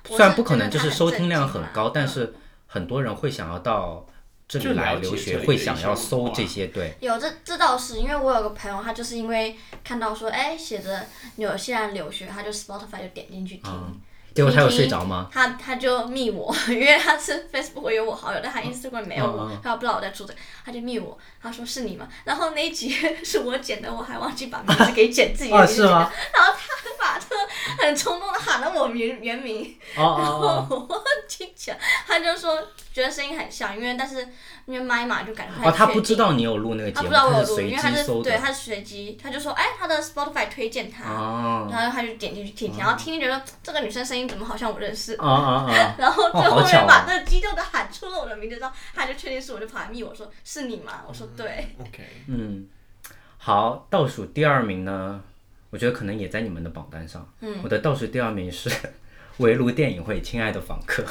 [0.06, 2.34] 虽然不可能就是收听量很高，但嗯是
[2.68, 4.06] 很多人会想要到
[4.48, 11.06] 这里来留学，会想要搜这些，对，有这这倒是，因为我有个朋友，他就是因为看到说，哎，写着
[11.36, 14.02] 纽西兰留学，他就 Spotify 就点进去听，嗯
[14.34, 15.28] 结果他有睡着吗？
[15.32, 22.08] 他他就密我， 因为他是 Facebook 有我好友，但他 Instagram 没有我，嗯嗯他不知道我在出这个，他就密我，他说是你吗？
[22.24, 22.90] 然后那一集
[23.24, 26.12] 是我剪的，我还忘记把名字给剪自己的 啊，名字是吗？
[26.34, 31.76] 然后他把他很冲动的喊了我原原名，哦哦我忘记讲，
[32.08, 32.58] 他就说
[32.94, 34.28] 觉得声音很像，因为但是
[34.66, 45.96] 因为麦嘛就感觉不哦，哦，他不知道你有录那个节目，他不知道我有录，因为他是，对他是随机，他就说哎他的 Spotify 推荐他，哦，然后他就点进去听，然后听觉得这个女生声音怎么好像我认识， 啊啊啊！
[45.98, 51.04] 然后最哦好巧哦后面把那个激动的喊出了我的名字之后，他就确定是我，就跑来密我说是你吗？
[51.08, 52.68] 我说对，OK，嗯，
[53.38, 55.22] 好，倒数第二名呢，
[55.70, 57.26] 我觉得可能也在你们的榜单上。
[57.40, 57.60] 嗯。
[57.64, 58.70] 我的倒数第二名是
[59.38, 61.04] 围炉电影会《亲爱的访客》。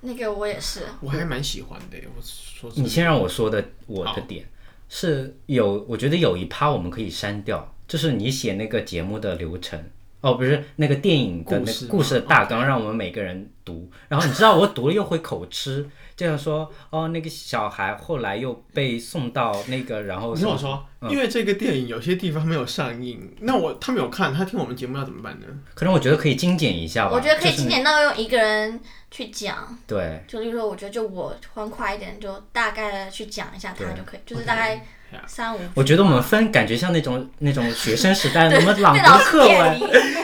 [0.00, 1.98] 那个我也是，我还蛮喜欢的。
[2.16, 4.46] 我说，你先让我说的我的点
[4.88, 9.82] 是有，我觉得有一趴我们可以删掉，就是你写那个节目的流程。
[10.20, 13.88] 哦，不是那个电影的那故事故事的大纲，让我们每个人读。
[14.08, 25.46] 然后你知道我读了又会口吃，这样说哦，那个小孩后来又被送到那个，然后你听我说，嗯因为这个电影有些地方没有上映，那我他没有看，他听我们节目要怎么办呢？
[25.74, 27.12] 可能我觉得可以精简一下吧。
[27.14, 34.84] 我觉得可以精简到用一个人去讲，对，就例如说，我觉得就我欢快一点，就大概的去讲一下他就可以，就是大概
[35.26, 35.60] 三五。
[35.74, 39.80] 我觉得我们分感觉像那种那种学生时代 我们朗读课文，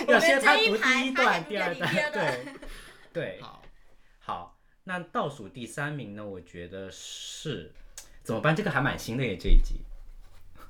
[0.09, 2.45] 要先他读第一段、第二，段对
[3.13, 3.41] 对。
[3.41, 3.63] 好，
[4.21, 6.25] 好，那倒数第三名呢？
[6.25, 7.73] 我觉得是
[8.23, 8.55] 怎么办？
[8.55, 9.77] 这个还蛮新的耶，这一集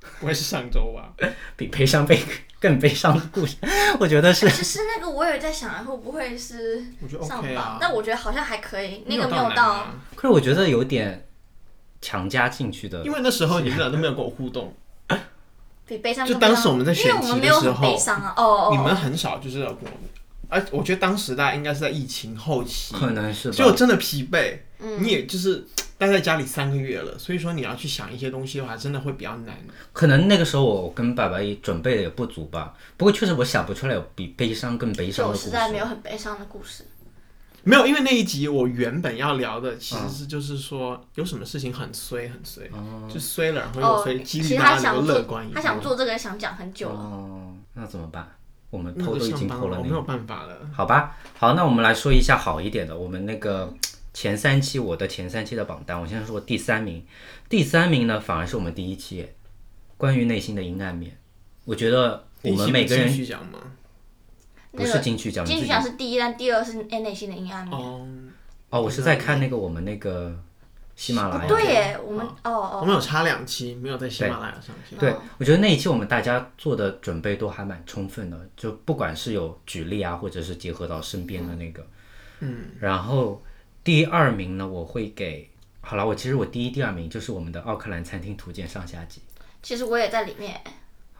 [0.20, 1.12] 不会是上周吧？
[1.56, 2.20] 比悲伤悲
[2.60, 3.56] 更悲伤的故事，
[4.00, 4.48] 我觉得是。
[4.50, 7.64] 其实那个我也在想，会不会是我觉得上 OK 榜？
[7.64, 7.78] 啊？
[7.80, 9.86] 但我觉得好像还可以，那个没有有到。
[10.14, 11.26] 可是我觉得有点
[12.00, 13.12] 强加进去的因。
[13.12, 14.74] 为那时候你们俩都没有跟我互动，
[15.86, 16.54] 比悲伤就更悲伤。
[16.54, 19.90] 当时我们在选因为我题的们没有很时候悲伤啊，哦哦，你们很少就是有跟我，
[20.48, 25.64] 而我觉得当时大家应该是在疫情后期，可能是吧，就真的疲惫，嗯你也就是
[25.96, 29.56] 待在家里三个月了，所以说你要去想一些东西的话，真的会比较难。
[29.92, 32.74] 可能那个时候我跟爸爸也准备的也不足吧。
[32.96, 35.44] 不过确实我想不出来有比悲伤更悲伤的故事。
[35.44, 36.84] 就实在没有很悲伤的故事。
[37.62, 42.68] 没有，因为那一集我原本要聊的其实是就是说有什么事情很衰很衰，
[43.08, 45.54] 就衰了然后又哦，衰，激其实励大家能他想乐观一，点。
[45.54, 46.94] 他想做这个想讲很久了。
[46.96, 48.28] 哦，那怎么办？
[48.68, 50.58] 我们那偷都已经偷了那个我没有办法了。
[50.74, 53.72] 好吧，好，那我们来说一下好一点的，我们那个
[54.14, 57.04] 前三期我的前三期的榜单，我先说第三名，
[57.50, 59.28] 第三名呢反而是我们第一期，
[59.98, 61.18] 关于内心的阴暗面，
[61.64, 63.58] 我觉得我们每个人去讲吗？
[64.70, 67.78] 不是金曲奖，金曲奖是第一，但第二是哎内心的阴暗面。
[67.78, 68.08] 哦，
[68.70, 70.36] 哦，我是在看那个我们那个
[70.96, 72.52] 喜马拉雅，对耶，我们哦。
[72.52, 74.98] 哦，我们有差两期没有在喜马拉雅上线。
[74.98, 81.86] 对，我觉得那一期我们大家做的准备都还蛮充分的，就不管是有举例啊，或者是结合到身边的那个，
[82.40, 83.40] 嗯，然后
[83.84, 85.46] 第二名呢，我会给，
[85.82, 89.20] 好了，我其实我第一、第二名就是我们的奥克兰餐厅图鉴上下集。
[89.62, 90.58] 其实我也在里面。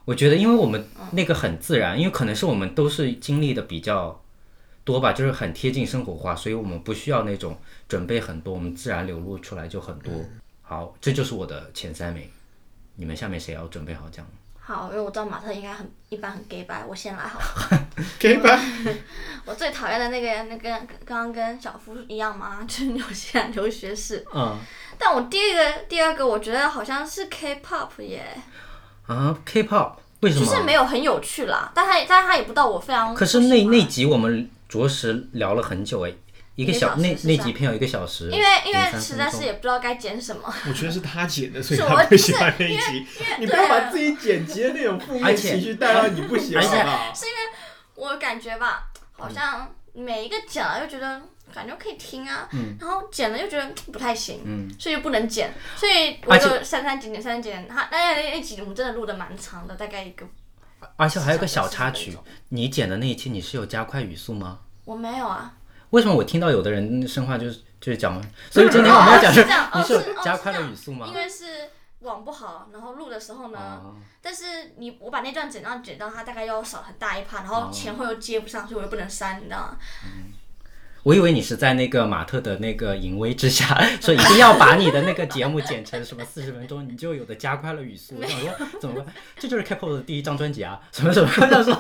[0.07, 4.19] 我觉得，因为我们那个很自然，因为可能是我们都是经历的比较
[4.83, 10.13] 多吧，就是很贴近生活化，所以我们不需要那种准备很多，我们自然流露出来就很多。
[10.63, 12.27] 好，这就是我的前三名，
[12.97, 14.27] 你们下面谁要准备好讲？
[14.67, 17.87] 好，因为我知道马特应该很一般很 gay 白，我先来好了。
[18.19, 18.59] gay 吧？
[19.45, 20.71] 我最讨厌的那个那个
[21.05, 24.25] 刚刚跟小夫一样嘛， 就是纽西兰留学士。
[24.35, 24.59] 嗯
[24.97, 28.25] 但我第一个第二个我觉得好像是 K-pop 耶，
[29.07, 30.47] 啊，K-pop 为什么？
[30.47, 36.17] 就是没有很有趣啦，但他但他也不到我非常可是那那集我们着实聊了很久哎，一个
[36.55, 40.43] 一个小那那几篇有一个小时，因为因为实在是也不知道该剪什么。
[40.69, 43.07] 我觉得是他剪的，所以是他我不喜欢那一集。
[43.41, 47.13] 你不要把自己剪辑的那种负面而且情绪带到你不喜欢而且好不好？
[47.97, 60.27] 我感觉吧，好像每一个剪了又觉得感觉可以听啊，嗯然后剪了又觉得不太行，嗯，所以就不能剪，所以我就删删减减删删减减，他那那那集我们真的录的蛮长的，大概一个
[60.97, 62.17] 而且还有个小插曲
[62.49, 64.59] 你剪的那一期你是有加快语速吗？
[64.85, 65.55] 我没有啊，
[65.95, 71.15] 为什么我听到有的人生话就是就是讲， 所以今天我们要讲哦 是这样，哦你是加快是这样了语速吗因？
[71.15, 71.45] 为是
[72.01, 79.77] 网不好，然后录的时候呢，哦但是你我把那段剪到剪到它大概要少很大一趴，然后前后又接不上，所以我又不能删，你知道吗？
[81.05, 88.17] 我以为你是在那个马特的那个淫威之下， 说一定要把你的那个节目剪成什么四十分钟，你就有的加快了语速。
[88.19, 89.15] 我想说怎么办？
[89.39, 91.29] 这就是 K-pop 的第一张专辑啊，什么什么。
[91.37, 91.75] 我想说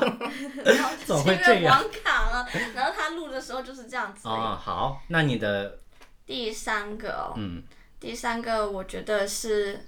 [1.04, 4.28] 怎么会这样网卡了，然后他录的时候就是这样子。
[4.28, 5.78] 啊，好，那你的
[6.26, 7.62] 第三个哦，嗯
[7.98, 9.80] 第三个我觉得是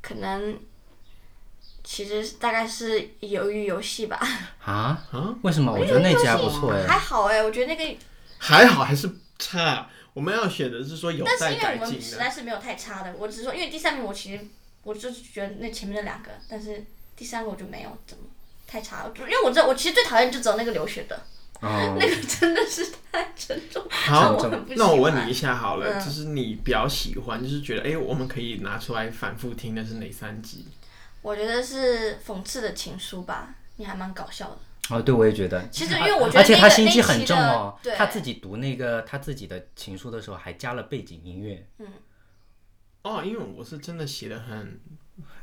[0.00, 0.56] 可能，
[1.82, 4.20] 其实大概是鱿鱼游戏吧。
[4.64, 5.72] 啊啊，为什么？
[5.72, 6.86] 我觉得那集还不错哎。
[6.86, 7.98] 还好哎，我觉得那个，
[8.38, 9.88] 还好还是差。
[10.14, 12.02] 我们要选的是说有但是因为我们。
[12.02, 14.44] 实在是没有太差的，我只是说，因为第三名我其实
[14.82, 18.24] 我就是觉得那前面那两个，但是第三个我就没有怎么
[18.66, 21.22] 太差了，就因为我知道我其实最讨厌就只有那个流血的，
[21.60, 30.66] 哦， 那个真的是太沉重，好 我很不，喜那我问你一下好了，嗯就是你比较喜欢，就是觉得哎、我们可以拿出来反复听的是哪三集？
[31.22, 34.58] 我觉得是讽刺的情书吧，你还蛮搞笑的。
[34.90, 35.66] 哦，对，我也觉得。
[35.68, 41.86] 其实因为我觉得而且他心机很重哦，对他自己读那个他自己的情书的时候还加了背景音乐，嗯
[43.02, 44.80] 哦，因为我是真的写的很，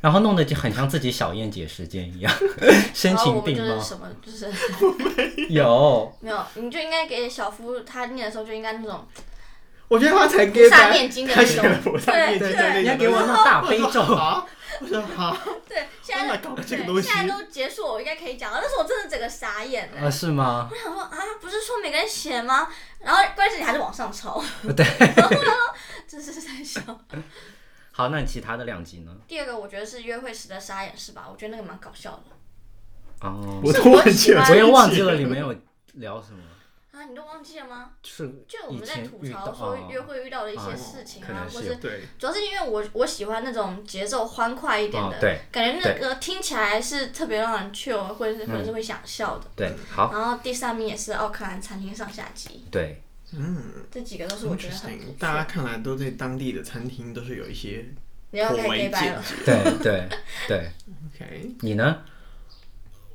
[0.01, 2.33] 然后弄得就很像自己小燕姐时间一样，
[2.93, 3.75] 深情我们并茂。
[3.75, 4.51] 就是什么，就是
[5.49, 9.07] 有，没有，你就应该给小夫他念的时候就应该那种
[9.87, 14.01] 我觉得他才菩给他萨念经的他那种写了菩萨念经的那你要给我那大悲咒。
[14.79, 18.59] 好， 我说好，对，现在搞这个对东西现在都结束，我应该可以讲了。
[18.61, 20.07] 但是我真的整个傻眼了。
[20.07, 20.67] 啊，是吗？
[20.71, 22.67] 我想说啊，不是说每个人写吗？
[22.99, 24.43] 然后关键是你还是往上抄，
[24.75, 24.85] 对。
[26.07, 26.81] 这是在笑。
[27.91, 29.11] 好，那你其他的两集呢？
[29.27, 31.27] 第二个我觉得是约会时的傻眼是吧？
[31.31, 35.55] 我觉得那个蛮搞笑的哦，我都忘记了，是我也忘记了你们有
[35.93, 36.39] 聊什么，
[36.95, 37.91] 啊，你都忘记了吗？
[38.01, 49.45] 就是就我们在吐槽说约会遇到的一些事情啊，或是对，主要是因为我我喜欢那种节奏欢快一点的，哦对感觉那个听起来是特别让人 chill，或者是或者是会想笑的。
[49.57, 53.01] 对，好，然后第三名也是奥克兰餐厅上下集，对，
[53.33, 57.85] 嗯这几个都是我觉得很大家看来都对当地的餐厅都是有一些
[58.31, 59.35] 你要开颇为见解。
[59.45, 60.09] 对对
[60.47, 60.71] 对，
[61.13, 62.03] OK，你呢？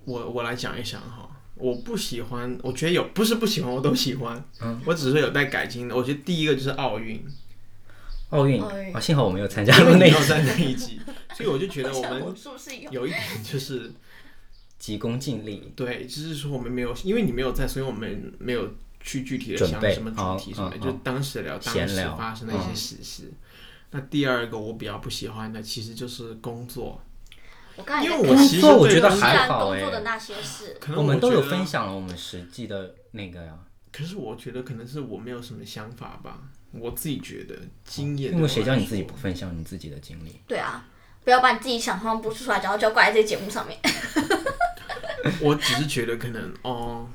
[0.06, 1.28] 我我来讲一讲哈，
[1.60, 4.80] 我不喜欢，我觉得有不是不喜欢，我都喜欢，嗯。
[4.86, 5.94] 我只是有待改进的。
[5.94, 7.22] 我觉得第一个就是奥运，
[8.30, 8.62] 奥运？
[8.62, 11.00] 啊，幸好我没有参加因为过那一你没有在那一集，
[11.36, 12.34] 所以我就觉得我我们
[12.90, 13.06] 有？
[13.06, 13.92] 一点就是
[14.78, 15.72] 急功近利。
[15.76, 22.96] 对，就是说我们没有，因为你没有在，所以我们没有去具体的想什么主题什么就当时聊当时发生的一些事。
[23.02, 23.32] 实。
[23.92, 27.02] 那第二个我比较不喜欢的，其实就是工作，
[27.80, 33.54] 我刚才因为我其实工作我觉得还虽然好哎工作的那些事，可能我们都有分享了我们实际的那个呀，
[33.90, 36.38] 可是我觉得可能是我没有什么想法吧，
[36.72, 38.32] 我自己觉得经验。
[38.32, 39.16] 因为谁叫你自己不？
[39.16, 40.38] 分享你自己的经历？
[40.46, 40.84] 对啊，
[41.24, 43.78] 不要把你自己想象不出来，然后就要挂在这个节目上面。
[45.40, 47.08] 我只是觉得可能哦，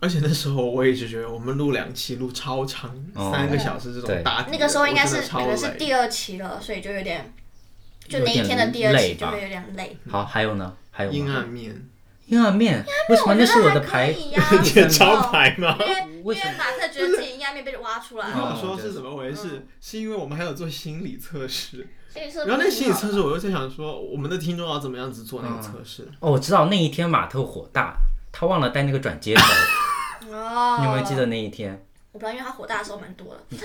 [0.00, 7.32] 而且那时候我也是觉得我们录两期录超长，哦三个小时这种大题的，那个时候应该是可能是第二期了，所以就有点，
[8.08, 9.96] 就那一天的第二期就会有点累。
[10.10, 10.74] 好，还有呢？
[10.90, 11.30] 还有阴？
[11.30, 11.88] 暗面，
[12.26, 14.08] 阴暗面，为什么那是我的牌？
[14.08, 15.76] 呀、 这招牌吗？
[15.80, 19.66] 因为因为马特觉得自己阴暗面被挖出来了，我说是怎么回事？
[19.80, 21.86] 是因为我们还有做心理测试，
[22.46, 26.08] 然后那心理测试，我又在想说，我们的听众要怎么样子做那个测试？
[26.20, 27.94] 哦，我知道那一天马特火大，
[28.32, 29.42] 他忘了带那个转接头，
[30.34, 31.26] 哦，你有没有记得？
[31.26, 31.82] 那一天？
[32.18, 33.40] 我不知道，因为他火大的时候蛮多的。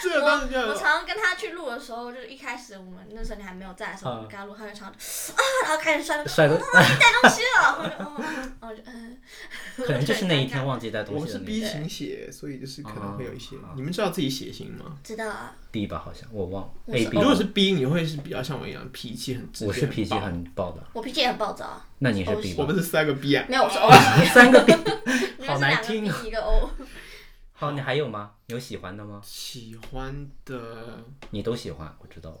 [0.00, 4.88] 就我常常跟他去录的时候，就是一开始我们那时候你还没有在的时候，嗯我跟他录，他就常常
[5.36, 6.62] 啊，然后开始摔，摔的，带
[7.20, 9.18] 东西了，我就哦，然后我就嗯，
[9.76, 11.26] 可能就是那一天忘记带东西了。
[11.26, 13.74] 我是 B 个型血，所以就是可能会有一些哦。
[13.76, 14.96] 你们知道自己血型吗？
[15.04, 17.16] 知道啊，B 吧，好像我忘了 A B。
[17.18, 22.62] 如果是 B，你会是比较像我一样脾气很直接，我是脾气很暴的，我脾气也很暴躁啊，那你是 B 吧？
[22.62, 23.44] 我们是三个 B 啊。
[23.48, 23.90] 没有我是 O，
[24.32, 24.72] 三个 B，
[25.46, 26.70] 好难听啊一个 O，
[27.52, 28.32] 好，你还有吗？
[28.46, 29.20] 有喜欢的吗？
[29.24, 32.38] 喜欢的，你都喜欢，我知道了。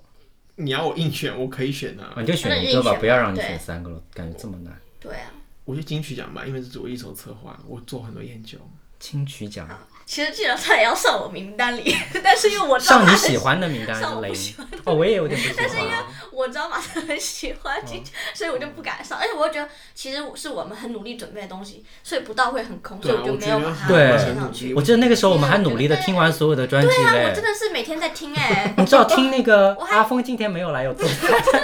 [0.56, 2.14] 你要我硬选，我可以选的啊。
[2.18, 4.80] 你就选一个吧不要让你选三个了，感觉这么难。
[4.98, 5.30] 对啊，
[5.64, 8.58] 我就金曲奖吧，因为这是我一手策划，我做很多研究。
[8.98, 9.68] 金曲奖，
[10.04, 15.92] 其实基本上也要上我名单里， 但是因为我知道上你喜欢的名单上我是雷不喜欢哦，我也有点不喜但是因为。
[16.38, 19.18] 我知道马特很喜欢进去，所以我就不敢上。
[19.18, 24.72] 而且我又觉得，其实是我们很努力准备的东西，所以不到会很空，所以我觉得没有把它上去。
[24.72, 27.42] 我记得那个时候我们还努力的听完所有的专辑对啊，我真。
[27.42, 31.62] 的是每天在听哎、你知道听那个 阿峰今天没有来有多 所以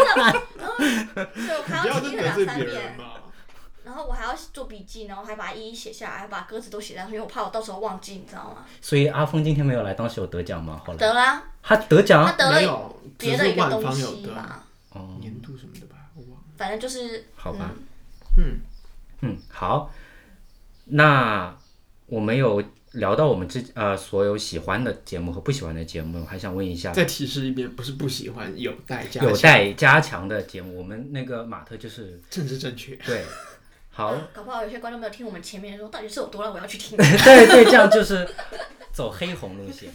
[1.57, 2.97] 我还不要听个两三遍，
[4.35, 8.64] 要做笔记，然后还把它一一写下来，还把歌词都写上去，因为我怕我到时候忘记，你知道吗？
[8.81, 10.83] 所以阿峰今天没有来，当时有得奖吗？
[10.85, 12.25] 后来得啦，他得奖？
[12.25, 16.42] 他奖，得了别的一个东西吧，哦，年度什么的吧，我忘了。
[16.57, 17.70] 反正就是好吧。
[17.75, 17.85] 嗯。
[18.37, 18.61] 嗯，
[19.20, 19.92] 嗯，好，
[20.87, 21.57] 那
[22.07, 29.31] 我们有聊到我们之呃所有喜欢的节目和不喜欢的节目，我还想问一下，再提示一遍，不是不喜欢，有待加强。
[29.31, 32.97] 有待加强的节目，我们那个马特就是政治正确。
[32.97, 33.25] 对，
[33.94, 36.98] 好，搞不好有些观众没有听我们前面说到底是有多烂，我要去听。
[36.98, 38.28] 对对，这样就是
[38.92, 39.88] 走黑红路线。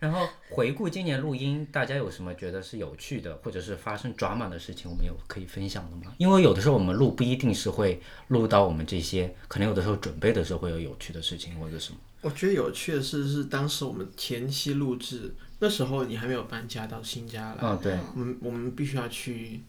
[0.00, 6.12] 然后回顾今年录音，大家有什么觉得是有趣的，或者是发生 drama 的事情，我们有可以分享的吗？
[6.18, 11.98] 因为有的时候我们录不一定是会录到我们这些，可能有的时候准备的时候会有有趣的事情或者什么。
[12.20, 19.62] 我觉得有趣的是，是当时我们前期录制那时候，你还没有搬家到新家来，嗯，对，我们我们必须要去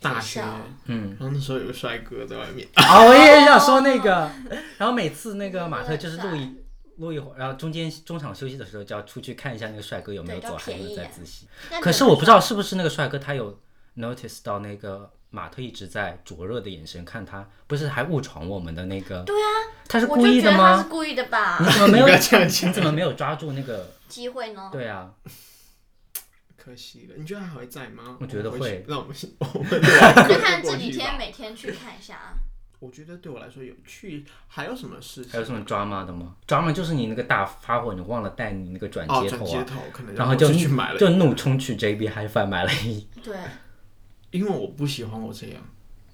[0.00, 0.42] 大学，
[0.86, 1.16] 嗯。
[1.18, 4.30] 然后那时候有个帅哥在外面，啊， 我也想说那个，
[4.78, 6.56] 然后每次那个马特就是录一
[6.96, 11.46] 录一会儿，然后中间中场休息的时候就要出去看一下那个帅哥有没有走，还有没有在自习。
[11.80, 13.58] 可是我不知道是不是那个帅哥他有
[13.96, 19.22] notice 到那个马特一直在灼热的眼神看他，不是还误闯我们的那个？
[19.22, 19.48] 对啊，
[19.88, 20.88] 他是故意的吗他是？
[20.88, 21.70] 故意的吧你？
[21.72, 22.06] 怎么没有？
[22.06, 23.90] 你怎么没有抓住那个？
[24.08, 24.68] 机会呢？
[24.70, 25.10] 对啊，
[26.62, 27.14] 可惜了。
[27.16, 28.16] 你觉得他还会在吗？
[28.20, 28.84] 我觉得会们回去。
[28.86, 29.16] 让我们
[29.54, 32.34] 我们看这几天每天去看一下啊。
[32.78, 35.32] 我觉得对我来说有趣，还有什么事情？
[35.32, 43.36] 还有什么 drama 的吗？drama 就是你那个大发火，你忘了带你那个转哦，接头啊，转接头可能然后就去买了，就怒冲去 JB HiFi 买了一，对，
[44.32, 45.62] 因为我不喜欢我这样，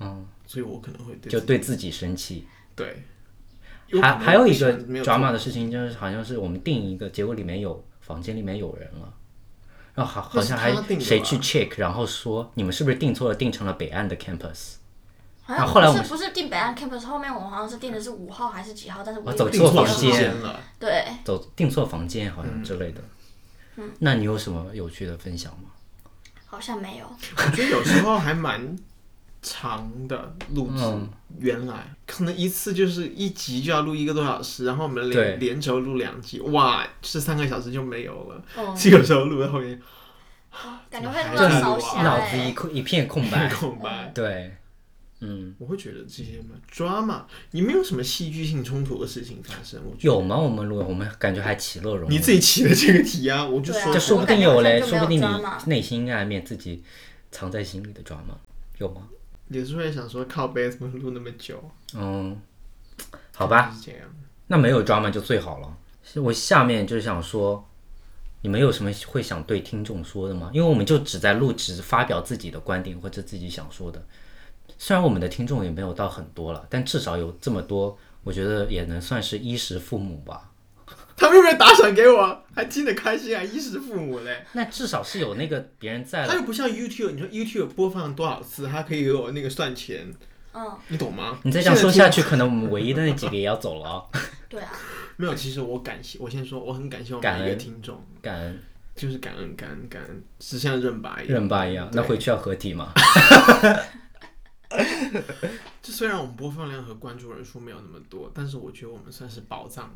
[0.00, 2.46] 嗯，所以我可能会对就对自己生气。
[2.74, 3.02] 对。
[4.02, 9.10] 还还有一个 drama 的事情，就是好像是我们定一个，结果里面有房间里面有人了，
[9.98, 14.74] 然后好好像还谁去 check，然后说你们是不是订错了，订成了北岸的 campus，
[15.42, 20.60] 好像啊后来我们不是不是定北岸 campus，后面我们好像是订的是五号还是几号，但是我哦走错房间间了。
[20.78, 23.00] 对，走订错房间好嗯像之类的。
[23.74, 25.70] 嗯那你有什么有趣的分享吗？
[26.46, 27.06] 好像没有。
[27.36, 28.78] 我觉得有时候还蛮
[29.40, 38.42] 长的录制，嗯原来可能一次就是一集就要录一个多小时，然后我们连连轴录两集，哇，这三个小时就没有了。
[38.56, 39.80] 嗯，是有时候录到后面
[40.90, 42.52] 感觉会录就到烧瞎脑子一哎。
[42.52, 43.48] 空一片空白。
[43.54, 44.56] 空白，对，
[45.20, 47.22] 嗯，我会觉得这些嘛 drama，
[47.52, 50.36] 你没有什么戏剧性冲突的事情发生，我有吗？
[50.36, 52.10] 我们录，我们感觉还其乐融融。
[52.10, 55.26] 你自己起的这个题啊， 我就说这说不定有嘞，说不定你
[55.66, 56.82] 内心阴暗面自己
[57.30, 58.34] 藏在心里的 drama
[58.78, 59.02] 有吗？
[59.48, 61.62] 有时候会想说靠背怎么录那么久，
[61.94, 62.38] 嗯，
[63.34, 64.02] 好吧，是这样。
[64.46, 65.76] 那没有 drama 就最好了。
[66.16, 67.66] 我下面就是想说，
[68.42, 70.50] 你们有什么会想对听众说的吗？
[70.54, 74.02] 因为我们就只在录，只发表自己的观点或者自己想说的。
[74.78, 80.47] 虽然我们的听众也没有到很多了，但至少有这么多，我觉得也能算是衣食父母吧。
[81.18, 82.44] 他们有没有打赏给我？
[82.54, 84.44] 还听得开心啊，衣食父母嘞。
[84.52, 86.28] 那至少是有那个别人在了。
[86.28, 90.14] 它又不像 YouTube，你说 YouTube 播放多少次，它可以给我那个算钱，
[90.52, 91.38] 嗯，你懂吗？
[91.42, 94.04] 你再这样说下去，可能我们唯一的那几个也要走了啊、
[94.48, 94.70] 对啊，
[95.16, 98.58] 没有，其实我感谢，我先说，我很感谢我感恩每一个听众，感恩
[98.94, 102.92] 就是感恩感恩感恩，是像认爸一样，认爸一样，那回去要合体吗？
[105.82, 109.94] 这虽然我们播放量和关注人数没有那么多，但是我觉得我们算是宝藏。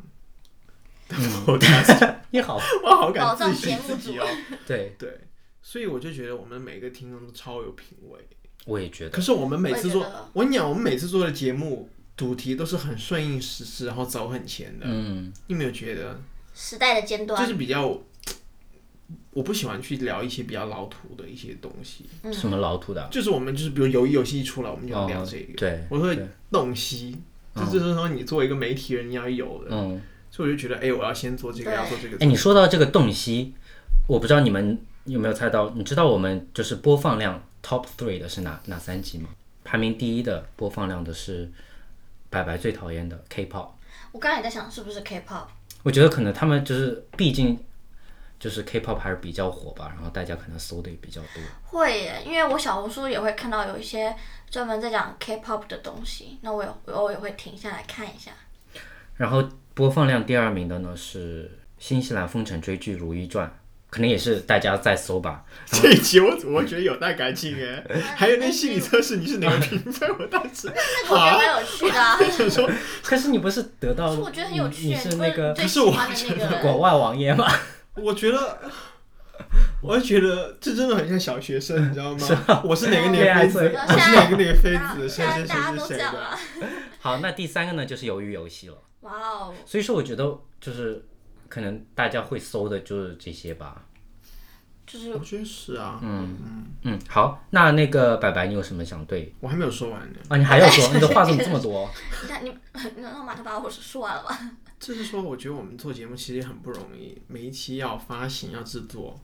[1.47, 1.57] 我
[2.31, 4.25] 你好， 我好敢宝藏自诩节目组自己哦。
[4.65, 5.19] 对对，
[5.61, 8.19] 所以我就觉得我们每个听众都超有品味。
[8.65, 14.85] 我也觉得可，是我们每次做我跟你讲，我们每次做的节目主题都是很顺应时事，然后走很前的。
[14.87, 16.19] 嗯，你有没有觉得，
[16.55, 17.99] 时代的尖端就是，比较，
[19.31, 22.05] 我不喜欢去聊一些比较老土的一些东西。
[22.23, 23.09] 嗯什么老土的啊？
[23.11, 25.53] 就是我们就是比如游游戏一出来，我们就要聊哦这个。
[25.57, 26.17] 对，我会
[26.49, 27.17] 洞悉，
[27.55, 29.71] 就是说你作为一个媒体人你要有的。
[29.71, 30.01] 嗯，
[30.33, 32.17] 所以我就觉得，哎、我要先做这个，要做这个。
[32.19, 33.53] 哎，你说到这个洞悉，
[34.07, 35.69] 我不知道你们有没有猜到？
[35.75, 39.29] 你知道我们就是播放量 top three 的是哪哪三集吗？
[39.63, 41.51] 排名第一的播放量的是
[42.31, 43.67] 白白最讨厌的 K-pop。
[44.11, 45.45] 我刚才也在想是不是 K-pop，
[45.83, 47.63] 我觉得可能他们就是，毕竟
[48.39, 51.43] 就是 K-pop 还是比较火吧，然后大家可能搜的也比较多。
[51.65, 54.15] 会耶，因为我小红书也会看到有一些
[54.49, 58.31] 专门在讲 K-pop 的东西，那我有我偶尔也会停下来看一下。
[59.15, 63.47] 然后播放量第二名的呢是新西兰风尘追剧《如懿传》，
[63.89, 65.43] 可能也是大家在搜吧。
[65.65, 67.83] 这一集我我觉得有待改进哎，
[68.15, 70.09] 还有那心理测试，你是哪个评分？
[70.19, 70.71] 我当时
[71.05, 72.69] 好 我觉得蛮有趣的啊，想说，
[73.01, 74.87] 可是你不是得到，可是我觉得很有趣。
[74.87, 77.51] 你你是那个最喜欢的那个国外王爷吗？
[77.95, 78.59] 我觉得，
[79.81, 82.61] 我就觉得这真的很像小学生，你知道吗？
[82.63, 83.71] 我是哪个哪个妃子？
[83.75, 85.09] 我是哪个哪个妃子？
[85.09, 86.11] 谁谁谁是谁的？
[86.99, 88.75] 好，那第三个呢，就是鱿鱼游戏了。
[89.03, 91.03] 哇哦，所以说，我觉得就是
[91.47, 93.83] 可能大家会搜的就是这些吧。
[94.85, 100.19] 就是我觉得是啊，嗯嗯嗯，好，那那个白白，你有什么想对我还没有说完呢。
[100.27, 100.35] 啊？
[100.35, 101.89] 你还要说， 你的话怎么这么多？
[102.21, 102.53] 你看你，
[102.97, 104.37] 你让马特把我说完了吧？
[104.79, 109.17] 就是说，我觉得我们做节目其实也很不容易，每一期要发行要制作，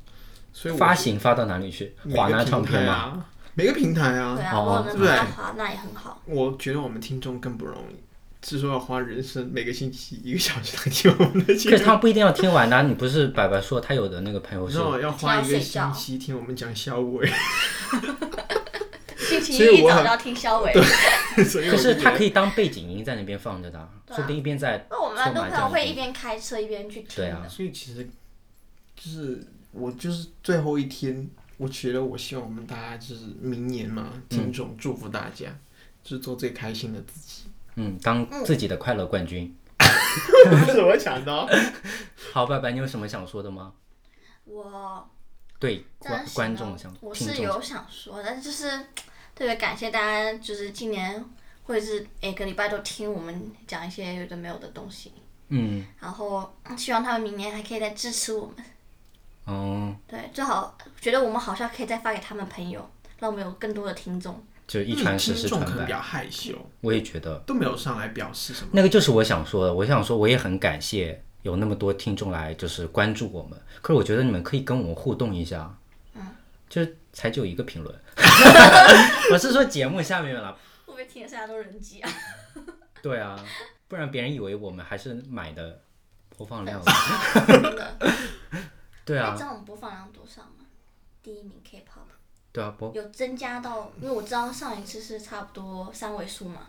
[0.53, 1.93] 所以发行发到哪里去？
[2.15, 2.93] 华纳唱片吗？
[2.93, 6.21] 啊，每个平台啊对，啊，哦如果能对不对把它滑，那也很好。
[6.25, 8.01] 我觉得我们听众更不容易，
[8.41, 12.81] 是说要花人生每个星期一个小时来听我们的节目可是他不一定要听完的啊。
[12.81, 17.29] 你不是白白说他有的那个朋友是你知道要花一个星期听我们讲肖伟，
[19.17, 20.73] 星期所以我很一一早就要听肖伟。
[21.35, 27.45] 可是他可以以当背景音在那边放着的说不定一边在那我们很多朋友会一边开车一边去听对啊。
[27.47, 28.09] 所以其实
[28.95, 35.47] 就是我就是最后一天，我觉得我希望我们大家就是明年嘛，听众祝福大家，
[36.03, 37.43] 就是做最开心的自己。
[37.80, 39.55] 嗯当自己的快乐冠军。
[39.77, 41.47] 不是我想的，
[42.34, 43.73] 好，白白，你有什么想说的吗？
[44.43, 45.07] 我
[45.59, 48.69] 对观观众哦想我是有想说，但是就是
[49.34, 51.23] 特别感谢大家，就是今年
[51.63, 55.13] 或者是每个礼拜都听我们讲一些有的没有的东西，
[55.49, 58.65] 嗯然后希望他们明年还可以再支持我们。
[59.45, 64.43] 哦，对，最好觉得我们好像可以再发给他们朋友，让我们有更多的听众。
[64.70, 65.67] 就一传十，十传百。
[65.67, 68.70] 可能比较害羞，我也觉得都没有上来表示什么。
[68.72, 69.74] 那个就是我想说的。
[69.74, 73.59] 我想说，我也很感谢有那么多听众来就是关注我们。
[73.82, 75.76] 可是我觉得你们可以跟我们互动一下。
[76.13, 76.22] 嗯，
[76.70, 77.99] 就是才只有一个评论。
[79.34, 80.53] 我是说节目下面了。
[80.86, 82.11] 会不会听的现在都人机啊？
[83.01, 83.43] 对啊，
[83.88, 85.82] 不然别人以为我们还是买的
[86.38, 86.80] 播放量。
[87.47, 87.97] 真的。
[89.03, 90.67] 对啊你知，道我们播放量多少吗？
[91.24, 92.05] 第一名 K-pop
[92.52, 96.62] 对啊，不有增加到，因为我知道上一次是差不多三位数嘛，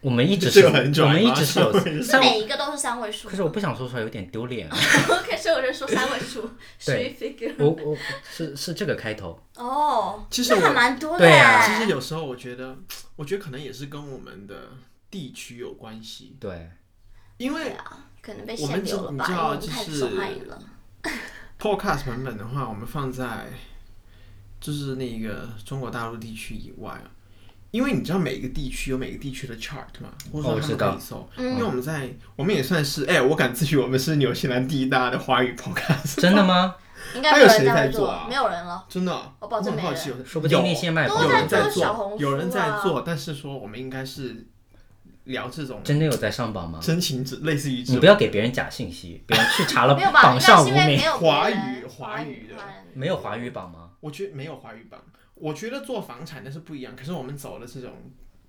[0.00, 2.20] 我们一直是，个很拽吗我们一直是有三位数三。
[2.20, 3.28] 每一个都是三位数。
[3.28, 4.68] 可是我不想说出来，有点丢脸。
[4.70, 6.48] OK，所以我就说三位数
[6.84, 7.54] 对 three figure。
[7.58, 7.96] 我我
[8.30, 9.38] 是是这个开头。
[9.56, 12.76] 哦，其实还蛮多的对啊其实有时候我觉得，
[13.16, 14.70] 我觉得可能也是跟我们的
[15.10, 16.70] 地区有关系，对，
[17.36, 17.76] 因为
[18.22, 20.62] 可能被我们限流了吧，知道因为太就是受欢迎了。
[21.60, 23.46] podcast 版本的话，我们放在
[24.62, 27.04] 就是那个中国大陆地区以外啊，
[27.72, 30.90] 因为你知道每个地区有每个地区的 chart 嘛，或者说他们哦我知道。
[30.92, 31.52] 可以搜，嗯。
[31.52, 36.76] 因为我们在我们也算是哎、我敢自诩我们是纽西兰第一大的华语 podcast，真的吗？
[37.16, 38.26] 应该没有人还有谁在做啊？
[38.28, 38.84] 没有人了。
[38.88, 44.46] 真的，我保证没人很好奇，有说不定有那些卖有人在在做小红，书有人在啊做，但是说我们应该是
[45.24, 46.78] 聊这种真的有在上榜吗？
[46.80, 49.94] 真情之类似于这你不要给别人假信息，别人去查了？
[50.14, 51.00] 榜上无名。
[51.00, 52.54] 华语华华语的
[52.94, 53.90] 没有华语榜吗？
[54.02, 55.00] 我觉得没有华语榜，
[55.34, 57.92] 我觉得做房产的是不一样，可是我们走的这种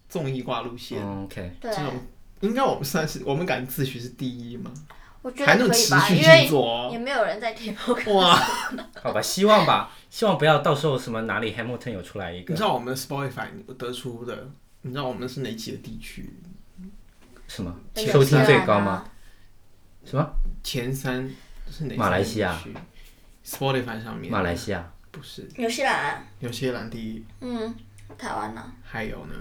[0.09, 1.93] 综艺挂路线，嗯，OK，对这，种
[2.41, 4.73] 应该我们算是我们敢自诩是第一吗？
[5.21, 7.73] 我觉还能得可以吧，持续制因为作哦也没有人在听。
[8.07, 8.35] 哇！
[9.01, 13.47] 好吧，希望吧，希望不要到时候什么哪里 Hamilton 有出来一个你知道我们 Spotify
[13.77, 14.49] 得出的，
[14.81, 16.33] 你知道我们是哪几个地区？
[17.47, 19.05] 什么收听最高吗？？
[20.03, 20.27] 什么
[20.63, 21.29] 前三
[21.71, 21.95] 是哪？
[21.95, 22.59] 马来西亚
[23.45, 24.91] ，Spotify 上面马来西亚？
[25.13, 27.73] 不是纽西兰，纽西兰第一，嗯，
[28.17, 28.73] 台湾呢？
[28.83, 29.35] 还有呢？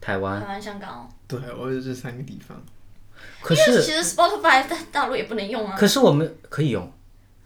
[0.00, 0.62] 台湾台湾？
[0.62, 1.08] 香港哦。
[1.26, 2.62] 对，我有这三个地方。
[3.40, 5.74] 可因为是其实 Spotify 在大陆也不能用啊。
[5.78, 6.92] 可是我们可以用，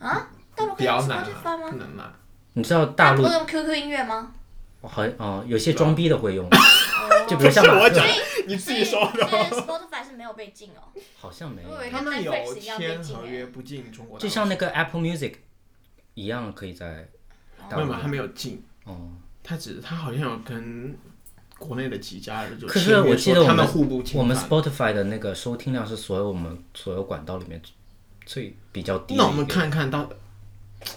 [0.01, 1.71] 啊，大陆可以用比较难 Spotify 吗？
[1.79, 2.13] 能啦。
[2.55, 4.35] 你知道大陆不用 QQ 音乐吗？
[4.81, 6.51] 我好哦，有些装逼的会用，
[7.29, 8.05] 就比如像我讲，
[8.49, 9.25] 你自己说的。
[9.25, 10.83] Spotify 是没有被禁哦。
[11.17, 15.37] 好像没有他们有签合约不进中国，就像那个 Apple Music
[16.15, 17.09] 一样，可以在
[17.71, 19.11] 没有没有，他没有进，哦。
[19.45, 20.97] 他只他好像有跟
[21.59, 27.61] 国内的几家人就可是我记得我们说他们互不侵我们犯 Spotify 的那个收听量是所有我们所有管道里面
[28.25, 29.25] 最比较低的一个。
[29.25, 30.09] 那我们看看到，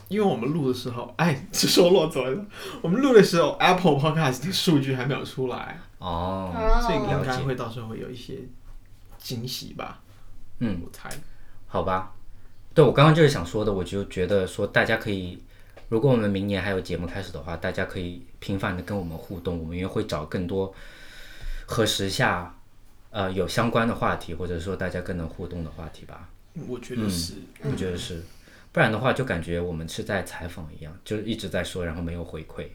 [0.09, 2.45] 因为我们录的时候，哎，是说漏嘴了。
[2.83, 6.51] 我们录的时候，Apple Podcast 的数据还没有出来，哦，
[6.83, 8.39] 所以哦，应该会到时候会有一些
[9.17, 10.01] 惊喜吧。
[10.59, 11.09] 嗯，我猜。
[11.67, 12.13] 好吧，
[12.75, 15.41] 对我刚刚就是想说的，我就觉得说大家可以，
[15.89, 20.73] 如果我们明年还有节目开始的话，大家可以频繁的跟我们互动，我们也会找更多
[21.65, 22.55] 和时下
[23.11, 26.29] 呃有相关的话题，或者说大家更能互动的话题吧。
[26.67, 27.33] 我觉得是。
[27.63, 28.23] 我觉得是，
[28.71, 32.67] 不然的话就感觉我们是在采访一样，就一直在说，然后没有回馈。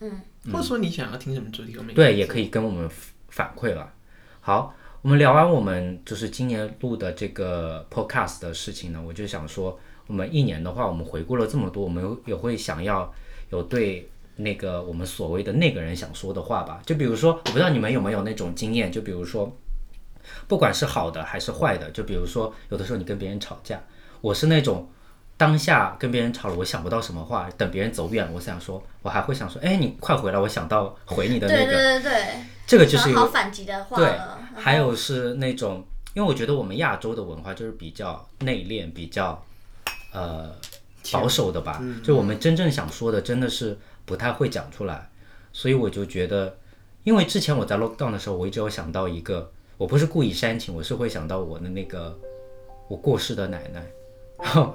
[0.00, 0.20] 嗯
[0.50, 2.88] 或者说你想要听什么主题，我们对，也可以跟我们
[3.28, 3.92] 反馈了。
[4.40, 9.78] 好，我们聊完我们就是今年录的这个 podcast 的事情呢，我就想说，
[10.10, 13.10] 我们一年的话，我们回顾了这么多，我们有也会想要
[13.50, 16.82] 有对那个我们所谓的那个人想说的话吧。
[16.84, 19.56] 就比如说，我不知道你们有没有那种经验，就比如说，
[20.48, 23.80] 不管是好的还是坏的，就比如说有的时候你跟别人吵架，
[24.20, 24.88] 我是那种。
[25.36, 32.24] 当下跟别人吵了，我想不到什么话，等别人走远了，我想说，我还会想说，哎，你快回来，我想到回你的那个，对对对，
[32.66, 34.14] 这个就是好反击的话对
[34.54, 35.82] 还有是那种，
[36.12, 39.42] 因为我觉得我们亚洲的文化就是比较内敛，比较
[40.12, 40.50] 呃
[41.12, 45.10] 保守的吧，就我们真正想说的真的是不太会讲出来，
[45.52, 46.56] 所以我就觉得，
[47.04, 52.16] 因为之前我在 lockdown 的时候，我一直有想到一个，我不是故意煽情，我是会想到我的那个
[52.88, 53.84] 我过世的奶奶，
[54.38, 54.74] 然 后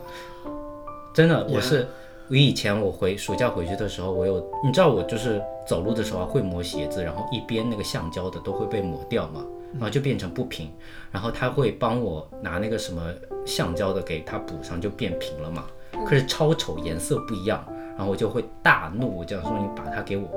[1.14, 1.88] 真的我是。
[2.28, 9.46] 我以前我回暑假回去的时候，我有你知道我就是走路的时候啊会磨鞋子，然后一边那个橡胶的都会被磨掉嘛，
[9.76, 10.72] 然后就变成不平，
[11.12, 13.02] 然后他会帮我拿那个什么
[13.46, 15.66] 橡胶的给它补上，就变平了嘛。
[16.06, 17.64] 可是超丑，颜色不一样，
[17.98, 20.28] 然后我就会大怒，我就想说你把它给我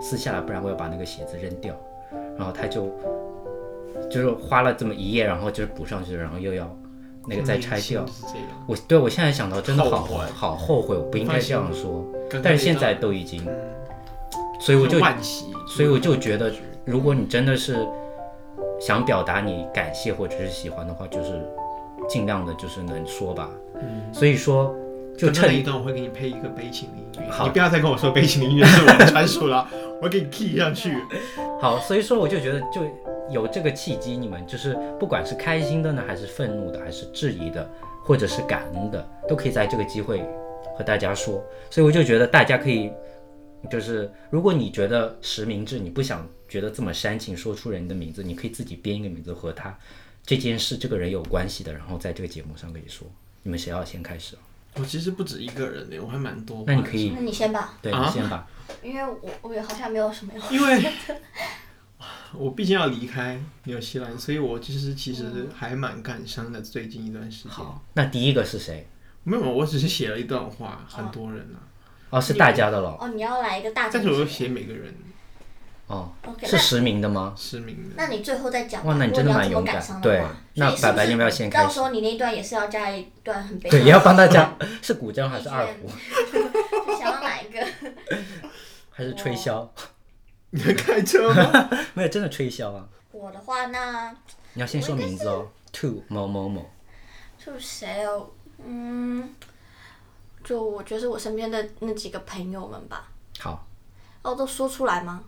[0.00, 1.74] 撕下来，不然我要把那个鞋子扔掉。
[2.36, 2.90] 然后他就
[4.10, 6.70] 就是花了这么一夜，然后就是补上去，然后又要
[7.26, 8.04] 那个再拆掉。
[8.66, 12.04] 我对我现在想到真的好后好后悔，我不应该这样说。
[12.42, 13.42] 但是现在都已经，
[14.60, 14.98] 所以我就，
[15.66, 16.52] 所以我就觉得，
[16.84, 17.86] 如果你真的是
[18.80, 21.40] 想表达你感谢或者是喜欢的话，就是
[22.08, 23.50] 尽量的就是能说吧。
[23.74, 24.74] 嗯，所以说，
[25.16, 29.66] 就趁刚刚那一段我会给你配一个悲情的音乐，好你不要再跟我说悲情的音乐是我的专属了，
[30.02, 30.96] 我给你 key 上去。
[31.60, 32.82] 好，所以说我就觉得就
[33.30, 37.68] 有这个契机，你们就是不管是开心的呢，还是愤怒的，还是质疑的，
[38.04, 40.22] 或者是感恩的，都可以在这个机会
[40.76, 41.42] 和大家说。
[41.70, 42.92] 所以我就觉得大家可以，
[43.70, 49.76] 就是如果你觉得实名制你不想觉得这么煽情，说出人的名字，你可以自己编一个名字和他
[50.24, 53.06] 这件事这个人有关系的，然后在这个节目上可以说。
[53.42, 54.42] 你们谁要先开始啊？
[54.74, 56.64] 我其实不止一个人的，我还蛮多。
[56.66, 58.46] 那你可以那你先吧，对啊你先吧。
[58.82, 60.50] 因为我我也好像没有什么要。
[60.50, 60.92] 因为
[62.34, 66.60] 我毕竟要离开纽西兰，所以我其实其实还蛮感伤的。
[66.60, 68.86] 最近一段时间，好，那第一个是谁？
[69.22, 71.62] 没有，我只是写了一段话，很多人啊，
[72.10, 72.96] 哦，是大家的了。
[73.00, 74.26] 哦，你要来一个大但是我又。
[74.26, 74.92] 写每个人
[75.88, 77.32] 哦，OK，是实名的吗？
[77.36, 77.94] 实名的。
[77.96, 78.88] 那你最后再讲吧。
[78.90, 80.00] 哇，那你真的如果要这么蛮勇敢感伤。
[80.00, 80.24] 的对，
[80.54, 81.66] 那所以是白白要不要先开始？
[81.66, 85.88] 到时候你那一段也是要加一段很悲伤对，也要帮大家，是古筝还是二胡，
[86.32, 87.64] 就 想要哪一个？
[88.90, 89.68] 还是吹箫？
[90.50, 91.70] 你在开车吗？
[91.94, 92.84] 没有，真的吹箫啊！
[93.12, 94.10] 我的话，那
[94.54, 96.68] 你要先说名字哦，to 某某某。
[97.38, 98.28] 就谁哦？
[98.64, 99.28] 嗯，
[100.42, 103.08] 就我觉得是我身边的那几个朋友们吧。
[103.38, 103.66] 好，
[104.22, 105.22] 哦，都说出来吗？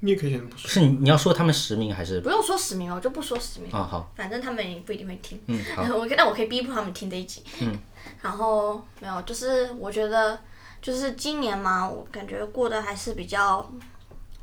[0.00, 0.70] 你也可以选不说。
[0.70, 2.20] 是你你要说他们实名还是？
[2.20, 3.70] 不用说实名哦，我就不说实名。
[3.72, 5.40] 哦，好，反正他们也不一定会听。
[5.46, 7.42] 嗯，好， 我但我可以逼迫他们听这一集。
[7.60, 7.78] 嗯。
[8.22, 10.38] 然后没有，就是我觉得，
[10.80, 13.70] 就是今年嘛，我感觉过得还是比较，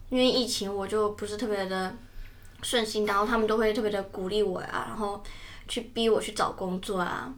[0.09, 1.95] 因为疫情，我就不是特别的
[2.61, 5.23] 顺心，然后他们都会特别的鼓励我呀，然后
[5.67, 7.33] 去逼我去找工作啊，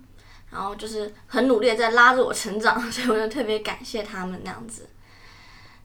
[0.52, 4.90] 然后就是很努力的在拉着我成长，所以我就特别感谢他们那样子。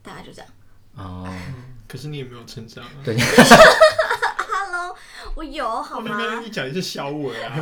[0.02, 0.50] 大概就这样。
[0.96, 1.28] 哦，
[1.94, 2.90] 可是你也没有成长啊。
[3.04, 4.96] 对，Hello，
[5.36, 6.40] 我有好我明明吗？
[6.40, 7.54] 你讲的是小我啊，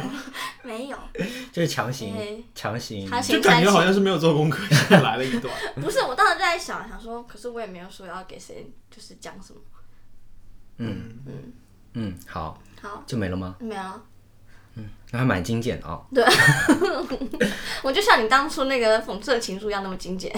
[0.64, 0.96] 没有，
[1.52, 3.06] 就是强行哎强行。
[3.06, 5.54] 强行就感觉好像是没有做功课，现在来了一段。
[5.76, 9.60] 不是，我当时就在想，想说，可是我也没有说要给谁，就是讲什么。
[10.78, 11.52] 嗯嗯
[11.92, 13.56] 嗯，好，好，就没了吗？
[13.60, 14.02] 没了。
[14.76, 14.88] 嗯。
[15.10, 16.06] 那还蛮精简的哦。
[17.84, 20.34] 我就像你当初那个讽刺的情书一样那么精简。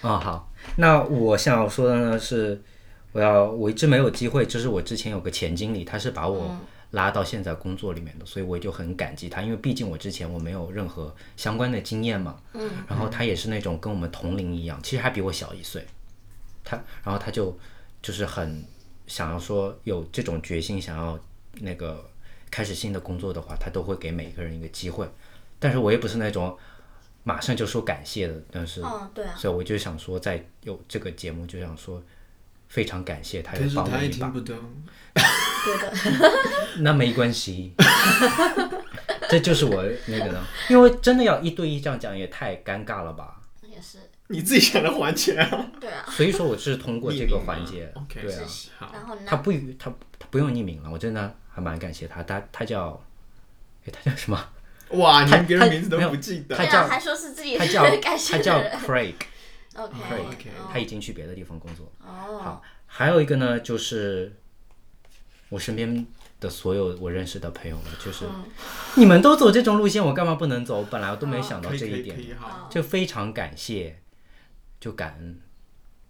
[0.00, 2.60] 哦，好，那我想要说的呢是，
[3.12, 6.56] 我要我一直没有机会，就是我之前有个前经理，他是把我
[6.90, 15.86] 拉到现在工作里面的，所以我就很感激他，因为毕竟我之前我没有任何相关的经验嘛，嗯，然后他也是那种跟我们同龄一样，其实还比我小一岁，
[16.62, 17.58] 他，然后他就
[18.02, 18.64] 就是很
[19.06, 21.18] 想要说有这种决心，想要
[21.60, 22.08] 那个
[22.50, 25.08] 开始新的工作的话，他都会给每个人一个机会，
[25.58, 26.56] 但是我也不是那种
[27.24, 28.80] 马上就说感谢的，但是。
[28.82, 29.34] 嗯，对啊。
[29.36, 32.00] 所以我就想说，在有这个节目，就想说
[32.68, 34.14] 非常感谢他，可又是他也帮我一把。
[34.16, 34.56] 听不懂。
[35.64, 35.92] 对的。
[36.78, 37.72] 那没关系，
[39.28, 43.40] 这就是我那个呢，因为真的要一对一这样讲也太尴尬了吧。
[43.62, 43.98] 也是。
[44.28, 45.66] 你自己想的还钱啊？
[45.80, 46.04] 对啊。
[46.08, 48.32] 所以说我是通过这个环节对
[48.78, 49.20] 啊，然后呢？
[49.24, 53.00] 他不他他不用匿名了，我真的还蛮感谢他，他他叫，
[53.86, 54.48] 哎他叫什么？
[54.90, 56.66] 哇，连别人名字都不记得他。
[56.66, 58.60] 叫啊，还说是自己他叫感谢他叫。
[58.84, 59.14] Craig，
[59.76, 61.90] OK OK，他已经去别的地方工作。
[62.00, 64.32] 哦好，还有一个呢，就是
[65.48, 66.06] 我身边
[66.40, 68.44] 的所有我认识的朋友们，就是、嗯
[68.96, 70.82] 你们都走这种路线，我干嘛不能走？
[70.84, 72.18] 本来我都没想到这一点，
[72.70, 74.00] 就非常感谢，
[74.80, 75.38] 就感恩，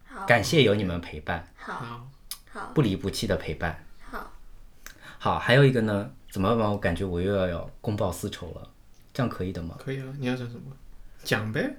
[0.04, 2.08] 好感谢有你们陪伴，好好，
[2.52, 3.84] 好不离不弃的陪伴。
[4.08, 4.32] 好，
[5.18, 6.70] 好，还有一个呢，怎么办？
[6.70, 8.70] 我感觉我又要要公报私仇了，
[9.12, 9.74] 这样可以的吗？
[9.78, 10.06] 可以啊。
[10.18, 10.70] 你要讲什么？
[11.24, 11.76] 讲呗，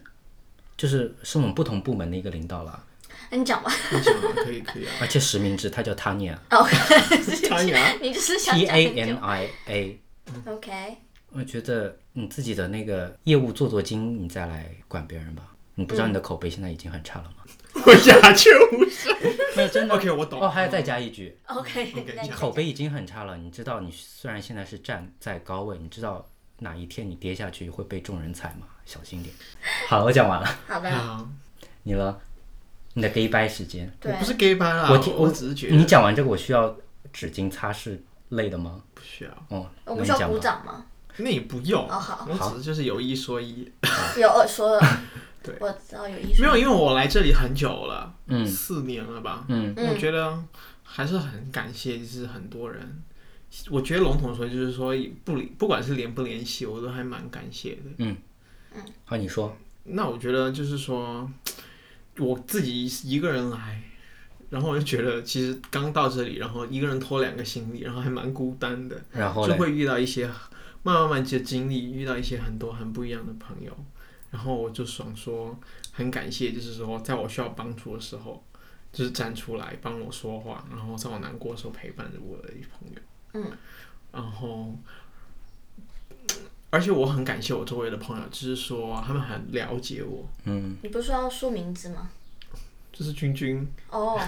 [0.78, 2.84] 就是是我们不同部门的一个领导了，
[3.32, 3.72] 那你讲吧。
[3.92, 4.92] 你讲啊，可以可以啊。
[5.02, 6.40] 而且实名制，他叫他呀，
[8.02, 9.22] 你就是想讲 A 很 N 久。
[9.22, 10.02] I A。
[10.46, 10.98] OK，
[11.32, 15.44] 我觉得你自己的那个业务做做精，你再来管别人吧。
[15.76, 17.44] 你不知道你的口碑现在已经很差了吗？
[17.86, 19.16] 我鸦雀无声。
[19.56, 19.96] 没有，真的。
[19.96, 23.38] OK，我懂哦，还要再加一句那你口碑已经很差了。
[23.38, 26.28] 你知道，你虽然现在是站在高位，你知道
[26.60, 28.68] 哪一天你跌下去会被众人踩吗？
[28.88, 29.36] 小心点。
[29.90, 30.48] 好，我讲完了。
[30.66, 31.28] 好的，好，
[31.84, 32.18] 你了，
[32.94, 33.94] 你的 gay 掰时间。
[34.00, 36.74] 对我不，是 gay 班啦，我听我只是觉得你讲完这个，我需要
[37.12, 38.82] 纸巾擦拭类的吗？
[38.94, 40.30] 不需要，哦，我们需要。
[40.30, 40.86] 鼓掌吗？
[41.18, 41.86] 那也不用。
[41.90, 43.70] 哦好我只是就是有一说一。
[44.18, 44.98] 有二说二，
[45.44, 46.46] 对我知道有一说。
[46.46, 49.44] 没有，因为我来这里很久了，嗯四年了吧。
[49.50, 50.42] 嗯我觉得
[50.84, 53.04] 还是很感谢，就是很多人。
[53.72, 58.16] 我觉得笼统说，就是说不理，不管是联不联系，我都还蛮感谢的。
[59.06, 59.56] 好，你说。
[59.84, 61.32] 那我觉得就是说，
[62.18, 63.82] 我自己一个人来，
[64.50, 70.28] 然后我就觉得其实刚到这里，然后一个人拖两个行李，然后还蛮孤单的，然后，就会遇到一些
[70.84, 73.72] 慢慢慢就经历，遇到一些很多很不一样的朋友，
[74.30, 75.58] 然后我就想说，
[75.94, 78.44] 很感谢，就是说在我需要帮助的时候，
[78.92, 83.00] 就是站出来帮我说话，然后在我难过的时候陪伴着我的一朋友，
[83.36, 83.52] 嗯，
[84.12, 84.76] 然后。
[86.70, 92.10] 而且我很感谢我周围的朋友，就是说他们很了解我，嗯你不是说要说名字吗？
[92.92, 94.20] 就是君君，哦，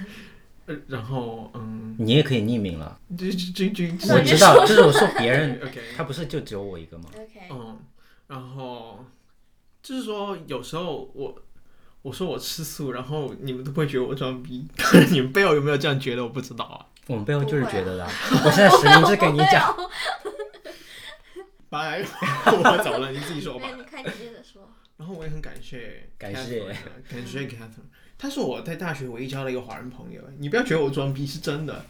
[0.86, 2.98] 然后嗯，你也可以匿名了。
[3.18, 7.78] 就是君君，我知道，就是我说别人， OK，他不是就只有我一个吗？OK，嗯，
[8.28, 9.04] 然后
[9.82, 11.34] 就是说有时候我
[12.02, 14.68] 我说我吃素，然后你们都不会觉得我装逼，
[15.10, 16.22] 你们背后有没有这样觉得？
[16.22, 16.86] 我不知道啊。
[17.06, 18.12] 我们背后就是觉得的啊。
[18.44, 19.74] 我现在实名制跟你讲，
[21.70, 22.02] 拜，
[22.46, 23.68] 我走了，你自己说吧，。
[23.74, 24.68] 你看你接着说。
[24.98, 26.60] 然后我也很感谢，感谢，
[27.08, 30.20] 感谢 Catherine，他是我在大学唯一交的一个华人朋友。
[30.38, 31.86] 你不要觉得我装逼，是真的。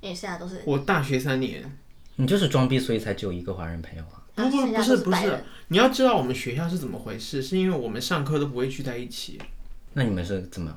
[0.00, 1.78] 因为现在都是，我大学三年，
[2.16, 4.20] 你就是装逼，所以才只有一个华人朋友啊。
[4.34, 9.40] 不不不是不是你要知道我们学校是怎么回事，是因为我们上课都不会聚在一起，
[9.94, 10.76] 那你们是怎么？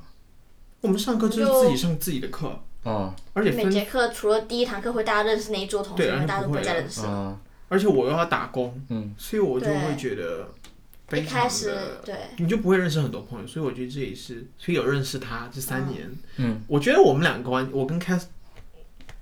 [0.82, 7.40] 我们上课就是自己上自己的课，哦而且每节课除了第一堂课会大家认识那一桌同学，大家都不再认识了。
[7.74, 10.48] 哦，而且我又要打工，嗯，所以我就会觉得
[11.08, 18.26] 非一常开始的，对，你就不会认识很多朋友，所以我觉得这也是，所以有认识他这三年，嗯，我觉得我们两个关，我跟 Cass，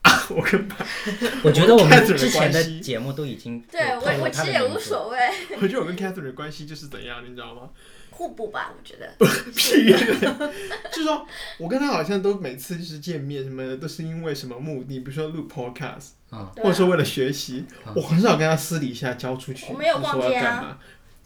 [0.01, 0.75] 啊， 我跟白，
[1.43, 3.81] 我觉得我们之前的关系节目都已经对
[4.19, 5.17] 我其实也无所谓，
[5.61, 7.69] 我觉得我跟 Catherine 的关系就是怎样，你知道吗？
[8.11, 9.11] 互补吧，我觉得。
[9.55, 10.53] 屁的，
[10.91, 11.25] 就是说
[11.57, 16.09] 我跟他好像都每次就是见面什么的，都是因为什么目的，比如说录 podcast，
[16.57, 17.65] 或者说为了学习，
[17.95, 20.77] 我很少跟他私底下交出去，我没有逛街啊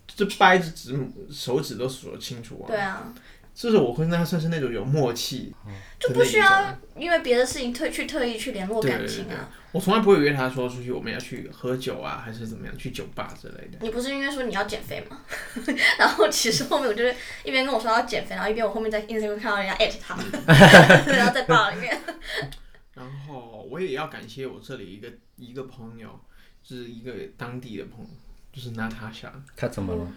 [0.07, 0.97] 就掰着指
[1.31, 2.67] 手指都数得清楚啊。
[2.67, 3.13] 对啊，
[3.53, 5.53] 就是我跟他算是那种有默契
[5.99, 9.49] 就不需要因为别的事情特去特意去联络感情啊。
[9.71, 13.77] 我从来不会约他说出去我们要去喝酒啊，还是怎么样去酒吧之类的。
[13.81, 15.19] 你不是因为说你要减肥吗？
[15.99, 20.17] 然后其实后面我就是一边跟我说要减肥，然后一边我后面在 Instagram 看到人家艾特他，
[21.11, 21.99] 然后在吧里面。
[22.95, 26.09] 然后我也要感谢我这里一个一个朋友，
[26.63, 28.09] 就是一个当地的朋友，
[28.51, 29.31] 就是娜塔莎。
[29.55, 30.07] 他怎么了？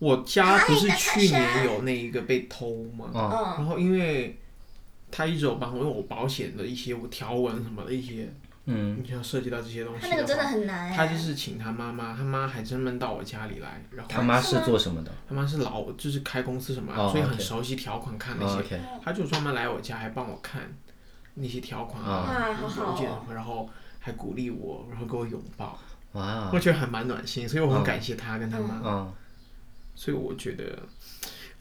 [0.00, 3.10] 我家不是去年有那一个被偷吗？
[3.14, 4.38] 哦，嗯，然后因为
[5.10, 8.28] 他一直有帮我，因为我保险的一些我条文什么的一些，
[8.64, 10.96] 嗯，你像涉及到这些东西他那个真的话很难哎。
[10.96, 15.12] 他就是请他妈妈，他妈还专门到我家里来，然后他妈是做什么的？
[15.28, 20.62] 他妈是老就是开公司什么所以很熟悉条款，看那哦些他就专门来我家，还帮我看
[21.34, 22.28] 那些条款啊，
[23.32, 23.68] 然后
[24.00, 25.78] 还鼓励我，然后给我拥抱，
[26.12, 26.50] 哇。
[26.52, 29.12] 我，觉得还蛮暖心，所以我很感谢他跟他妈，嗯，
[29.94, 30.64] 所以我觉得。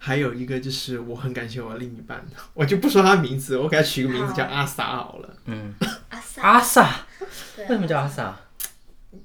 [0.05, 2.21] 还有一个就是我很感谢我的另一半，
[2.53, 5.29] 我就不说他名字，我给他取个名字叫阿萨好了。
[5.45, 5.73] 嗯。
[6.09, 6.95] 阿萨，阿萨，
[7.55, 7.65] 对。
[7.69, 8.37] 为什么叫阿萨？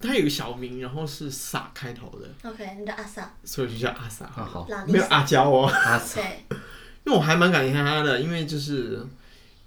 [0.01, 4.27] 他有个小名，然后是萨开头的，OK，你的阿萨，所以我就叫阿萨。
[4.27, 5.67] 啊，好，没有阿娇哦。
[5.67, 6.45] 阿萨， 对，
[7.05, 9.05] 因为我还蛮感谢他的，因为就是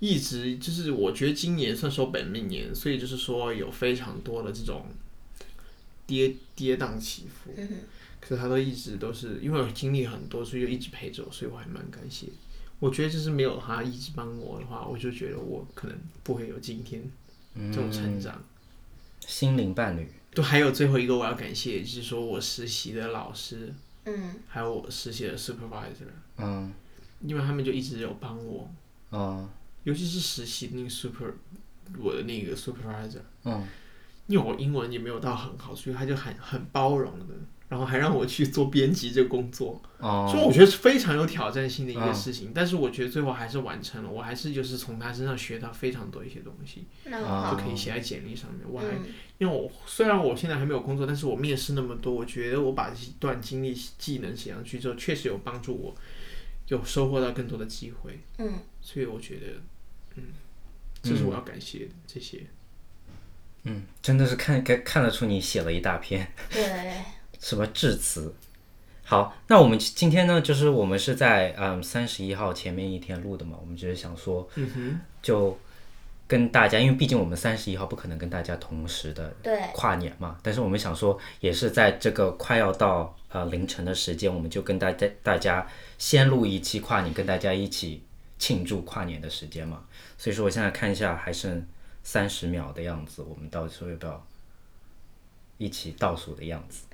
[0.02, 4.88] 一直就是我觉得今年算是我本命年，所以就是说有非常多的这种
[6.08, 7.68] 跌跌宕起伏，嗯，
[8.20, 12.26] 可是他都一直都是因为我经历很多，所以就一直陪着我，所以我还蛮感谢。
[12.80, 17.04] 我觉得就是没有他一直帮我的话，我就觉得我可能不会有今天
[17.72, 18.44] 这种成长。
[19.28, 23.72] 心灵伴侣，都，还有最后一个我要感谢，就是说我实习的老师，
[24.06, 24.34] 嗯。
[24.48, 26.74] 还有我实习的 supervisor，嗯。
[27.22, 28.68] 因为他们就一直有帮我，
[29.12, 29.48] 嗯
[29.84, 31.34] 尤其是实习的那个 super，
[31.98, 33.68] 我的那个 supervisor，嗯。
[34.28, 37.26] 因为我英文也没有到很好，所以他就很很包容的，
[37.68, 42.52] 然后还让我去做编辑这个工作，所以哦，我觉得是非常有挑战性的一个事情。
[42.56, 48.62] 但是我觉得最后还是完成了，我还是就是从他身上学到非常多一些东西，那很就，可以写在简历上面。
[48.70, 49.04] 我还嗯。
[49.40, 55.94] 因为我虽然我现在还没有工作，但是我面试那么多，我觉得我把这段经历技能写上去之后，确实有帮助我，
[56.68, 58.22] 有收获到更多的机会。
[58.38, 59.46] 嗯，所以我觉得，
[60.16, 60.24] 嗯，
[61.02, 62.42] 这是我要感谢的这些。
[63.64, 66.28] 嗯，真的是看看看得出你写了一大篇。
[66.50, 66.64] 对，
[67.40, 68.34] 什么致辞。
[69.04, 75.60] 好，那我们今天呢，就是我们是在嗯三十一号前面一天录的嘛，我们只是想说，嗯哼，就
[76.28, 79.36] 跟大家，因为毕竟我们三十一号不可能跟大家同时的，
[79.74, 85.68] 跨年嘛，但是我们想说，也是在这个快要到呃凌晨的时间，我们就跟大家大家
[85.98, 88.02] 先录一期跨年，跟大家一起
[88.42, 89.84] 庆祝跨年的时间嘛。
[90.18, 91.64] 所以说，我现在看一下还剩
[92.04, 94.26] 三十秒的样子，我们到时候要不要
[95.60, 96.86] 一起倒数的样子？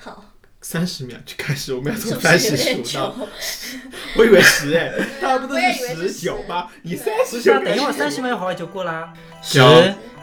[0.00, 0.24] 好，
[0.62, 3.28] 三十秒就开始，我们要从三十数到，久？
[4.16, 4.90] 我以为十哎，
[5.20, 6.70] 大家不都是十九吗？
[6.82, 9.12] 你三十是啊，等一会儿三十秒一会儿就过啦。
[9.42, 9.60] 十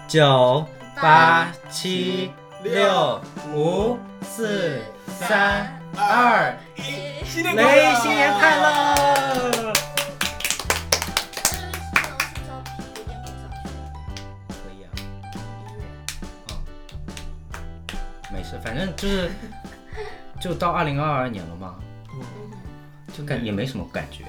[0.08, 2.32] 九、八、七、
[2.64, 3.22] 六、
[3.54, 4.82] 五、四、
[5.20, 6.58] 三、二，
[7.26, 9.83] 新年雷，新年快乐！
[18.60, 19.30] 反正就是
[20.40, 21.76] 就到二零二二年了嘛，
[23.16, 24.26] 就感也没什么感觉，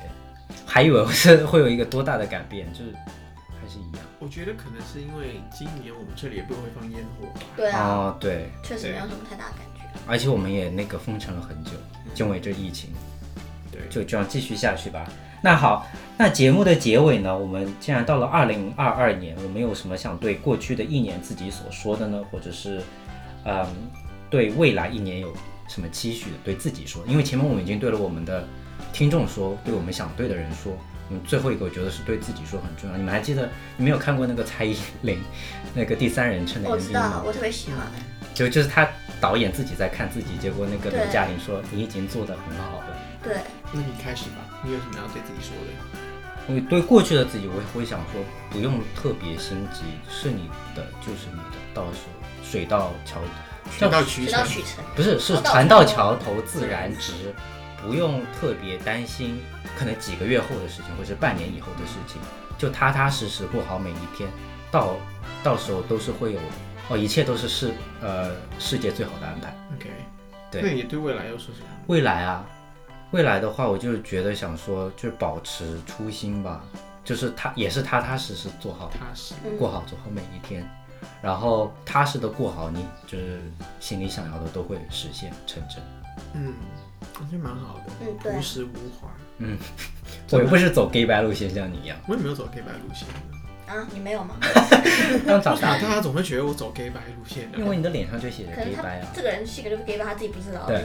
[0.66, 4.01] 还以为是会有一个多大的改变，就是还是一样。
[4.18, 7.41] 我觉得可能是因为今年我们这里也不会放烟火吧。
[7.57, 9.83] 对啊，哦，对，确实没有什么太大感觉。
[10.07, 11.70] 而且我们也那个封城了很久，
[12.14, 12.91] 就因为这疫情，
[13.70, 15.07] 对，就这样继续下去吧。
[15.43, 17.37] 那好，那节目的结尾呢？
[17.37, 22.22] 我们既然到了二零二二年，我们有什么想对过去的一年自己所说的呢？
[22.31, 22.83] 或者是，
[23.45, 23.66] 嗯，
[24.35, 25.32] 对未来一年有
[25.68, 26.37] 什么期许的？
[26.43, 28.45] 对自己说，因为前面我们已经对了我们的
[28.93, 30.76] 听众说，对我们想对的人说。
[31.11, 32.97] 嗯，最后一个我觉得是对自己说很重要。
[32.97, 35.20] 你们还记得你们有看过那个蔡依林
[35.72, 37.22] 那个第三人称的我 MV 知道吗，？
[37.24, 37.87] 我特别喜欢。
[38.35, 38.89] 就就是他
[39.20, 42.87] 导演自己在看自己，结果那个对刘嘉玲说你已经做得很好了。
[43.22, 43.37] 对，
[43.72, 46.53] 那你开始吧，你有什么要对自己说的？
[46.53, 48.20] 我对过去的自己，我会会想说，
[48.51, 53.20] 不用特别心急，是你的就是你的，到时候水到桥，
[53.70, 54.84] 水到渠成。
[54.94, 57.12] 不是是船到桥桥头自然直，
[57.82, 59.40] 不用特别担心，
[59.78, 62.20] 可能几个月后的事情，或者半年以后的事情，
[62.56, 64.30] 就踏踏实实过好每一天，
[64.70, 64.96] 到
[65.42, 66.40] 到时候都是会有
[66.88, 69.56] 哦，一切都是世呃世界最好的安排。
[69.76, 69.90] OK，
[70.50, 71.66] 对那你对未来又是什么？
[71.86, 72.44] 未来啊，
[73.10, 76.62] 未来的话，我就是觉得想说，就是保持初心吧，
[77.02, 79.34] 就是他也是踏踏实实做好，踏实。
[79.44, 80.68] 嗯过好做好每一天，
[81.22, 83.40] 然后踏实的过好，你就是
[83.80, 85.82] 心里想要的都会实现成真。
[86.34, 86.55] 嗯，
[87.14, 88.68] 我觉得蛮好的，嗯对朴实无
[89.00, 89.09] 华。
[89.38, 89.59] 嗯
[90.30, 94.36] 我又不是走 gay 白路线，像你一样，我也没有走 gay 白路线的，啊，你没有吗？
[95.26, 97.59] 刚长大大家总会觉得我走 gay 白路线的？
[97.59, 99.09] 因为你的脸上就写着 gay 他白啊。
[99.14, 100.66] 这个人性格就是 gay 白，他自己不知道。
[100.66, 100.84] 对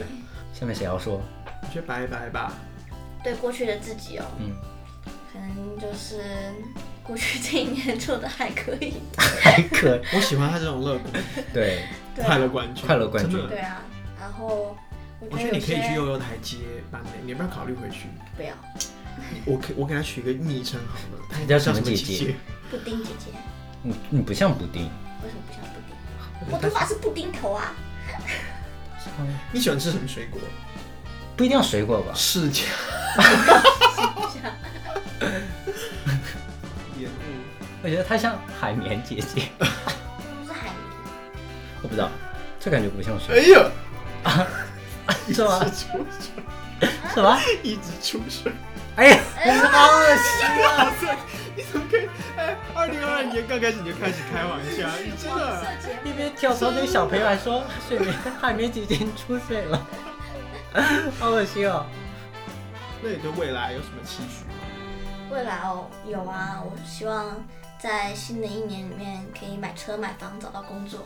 [0.52, 1.20] 下面谁要说？
[1.62, 2.52] 我觉得拜拜吧。
[3.22, 4.50] 对过去的自己哦，嗯，
[5.32, 6.22] 可能就是
[7.10, 8.94] 过去这一年做的还可以。
[9.42, 11.12] 还可以，我喜欢他这种乐观、
[11.52, 11.82] 对，
[12.14, 13.82] 快乐冠军，快乐冠军对啊，
[14.20, 14.76] 然后
[15.18, 16.58] 我我觉得你可以去悠悠台接
[16.88, 18.06] 班的，你要不要考虑回去？
[18.36, 18.52] 不要
[19.44, 22.36] 我给我给他取一个昵称好了， 他叫什什么么姐姐姐？
[22.70, 23.26] 布丁姐姐，
[23.82, 26.54] 你你不像布丁，为什么不像布丁？
[26.54, 27.74] 我头发是布丁头啊。
[29.50, 30.40] 你喜欢吃什么水果？
[31.36, 32.12] 不一定要水果吧？
[32.14, 32.62] 释迦。
[37.82, 40.74] 我觉得它像海绵姐姐，不是海绵，
[41.82, 42.10] 我不知道，
[42.58, 43.40] 这感觉不像水。
[43.40, 43.70] 哎呀，
[44.24, 44.46] 啊，
[45.32, 45.58] 是吗？
[45.60, 47.38] 出水，什么？
[47.62, 48.52] 一直出水。
[48.96, 49.18] 哎呀，
[49.72, 50.92] 好恶心啊！
[51.56, 52.08] 你怎么可以？
[52.36, 55.66] 哎，二零二二年刚开始你就开始开玩笑，你真的。
[56.04, 59.86] 一边跳槽那个小朋友还说水绵海绵姐姐出水了，
[61.18, 61.86] 好恶心哦！
[63.02, 64.60] 那你对未来有什么期许吗？
[65.30, 67.42] 未来哦，有啊，我希望
[67.82, 71.00] 在新的一年里面可以买车、买房、找到工作。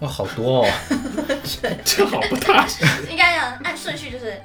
[0.00, 0.70] 哇，好多哦。
[1.84, 2.84] 这好不踏实。
[3.10, 4.40] 应该要按顺序就是，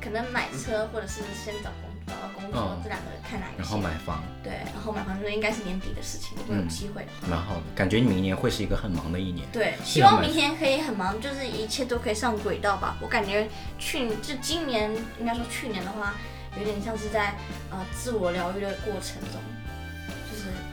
[0.00, 3.78] 可能买车或者是先找工找到工作、嗯这两个看哪一然后。
[3.78, 7.28] 买房，对，然后买房子应该是年底的事情，如果有嗯机会的话。
[7.28, 9.46] 蛮好的，感觉你明年会是一个很忙的一年。
[9.52, 12.96] 对，希望明年可以很忙，就是一切都可以上轨道吧。
[13.00, 13.48] 我感觉
[13.78, 14.90] 去就今年，
[15.20, 16.14] 应该说去年的话，
[16.58, 17.34] 有点像是在
[17.70, 19.51] 呃自我疗愈的过程中，就是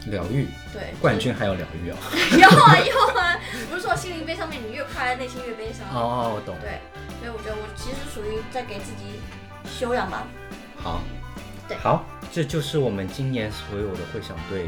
[0.06, 1.96] 疗愈，对冠军还有疗愈哦。
[2.38, 3.38] 有啊有啊，
[3.68, 5.86] 不是说心灵悲伤面，你越快乐，内心越悲伤。
[5.92, 6.56] 哦，我懂。
[6.60, 6.80] 对，
[7.20, 9.20] 所以我觉得我其实属于在给自己
[9.68, 10.26] 修养吧。
[10.76, 11.02] 好，
[11.68, 14.66] 对好，这就是我们今年所有的会想对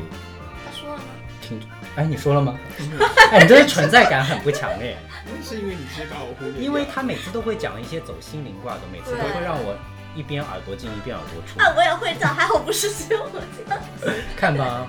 [0.64, 1.04] 他说了吗？
[1.40, 1.60] 听。
[1.96, 2.58] 哎，你说了吗？
[3.32, 4.96] 哎，你这个存在感很不强哎，
[5.42, 9.76] 是因为你直接把我忽略因为他每次都会讲一些走心灵挂的，每次都会让我
[10.14, 11.58] 一边耳朵进一边耳朵出。
[11.58, 13.82] 啊，我也会找，还好不是只有我这样。
[14.36, 14.86] 看吧，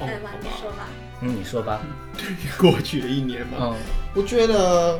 [0.00, 0.42] 哦哎妈，好吧。
[0.42, 0.88] 你说吧。
[1.20, 1.80] 嗯，你说吧。
[2.58, 3.76] 过去的一年嘛，嗯。
[4.14, 4.98] 我觉得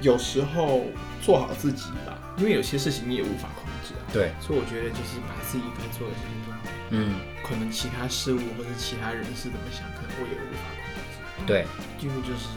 [0.00, 0.84] 有时候
[1.20, 4.02] 做好自己吧，因为有些事情你也无法控制啊。
[4.12, 6.60] 对，所以我觉得就是把自己该做的事情做好。
[6.90, 11.46] 嗯，可能其他事物或者其他人是怎么想，可能我也无法控制。
[11.46, 11.66] 对，
[11.98, 12.48] 几乎就是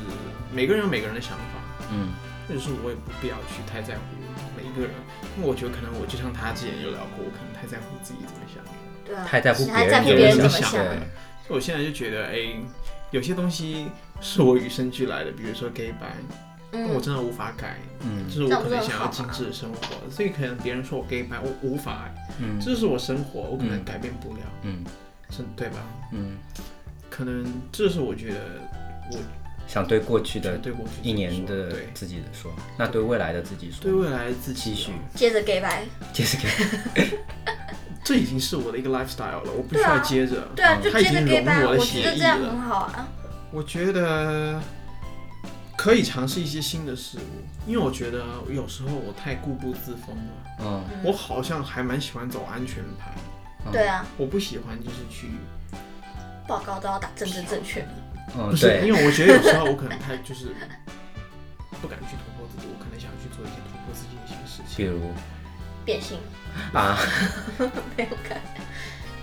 [0.52, 2.14] 每个人有每个人的想法，嗯。
[2.48, 4.02] 就是我也不必要去太在乎
[4.56, 4.94] 每一个人，
[5.36, 8.62] 因为我觉得可能我就像他之前有聊过，我可能太在乎自己怎么想，
[9.06, 10.72] 对啊，太在乎别人别人怎么想。
[10.72, 12.38] 所以我现在就觉得，哎、
[13.12, 13.88] 有些东西
[14.20, 16.08] 是我与生俱来的，比如说 gay 白，
[16.72, 24.84] 我嗯，真的无法改，嗯就是我可能想要精致的生活，所以可能别人说我 gay 白，我无法，嗯这是我生活，我可能嗯改变不了，嗯
[25.30, 25.78] 是对吧？
[26.12, 26.38] 嗯，
[27.10, 28.40] 可能这是我觉得
[29.12, 29.18] 我
[29.68, 35.86] 想对过去的对过去一年的对自己的说，那对未来的自己说，对未来的自己期许哦接着给白。
[36.12, 36.38] 接着
[36.96, 37.04] 给
[38.06, 40.48] 这已经是我的一个 lifestyle 了，我不需要接着。
[40.56, 43.08] 对啊，嗯就他已经接着给白，融入我的我觉得这样血液了很好啊。
[43.52, 44.62] 我觉得
[45.76, 50.32] 可以尝试一些新的事物，因为我觉得有时候我太固步自封了。
[50.60, 53.12] 嗯我好像还蛮喜欢走安全牌，
[53.66, 55.32] 嗯对啊，我不喜欢就是去，
[56.48, 57.88] 报告都要打政治正确的。
[58.38, 60.56] 嗯不是因对，为我觉得有时候我可能太就是
[61.82, 64.78] 不敢去突破自己，我可能想去做一些突破自己的一些事情。
[64.78, 65.00] 比如
[65.84, 66.18] 变性
[66.74, 66.98] 啊，
[67.98, 68.40] 没有看，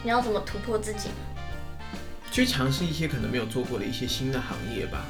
[0.03, 1.15] 你要怎么突破自己呢？
[2.31, 5.05] 去尝试一些可能没有做过的一些新的行业吧。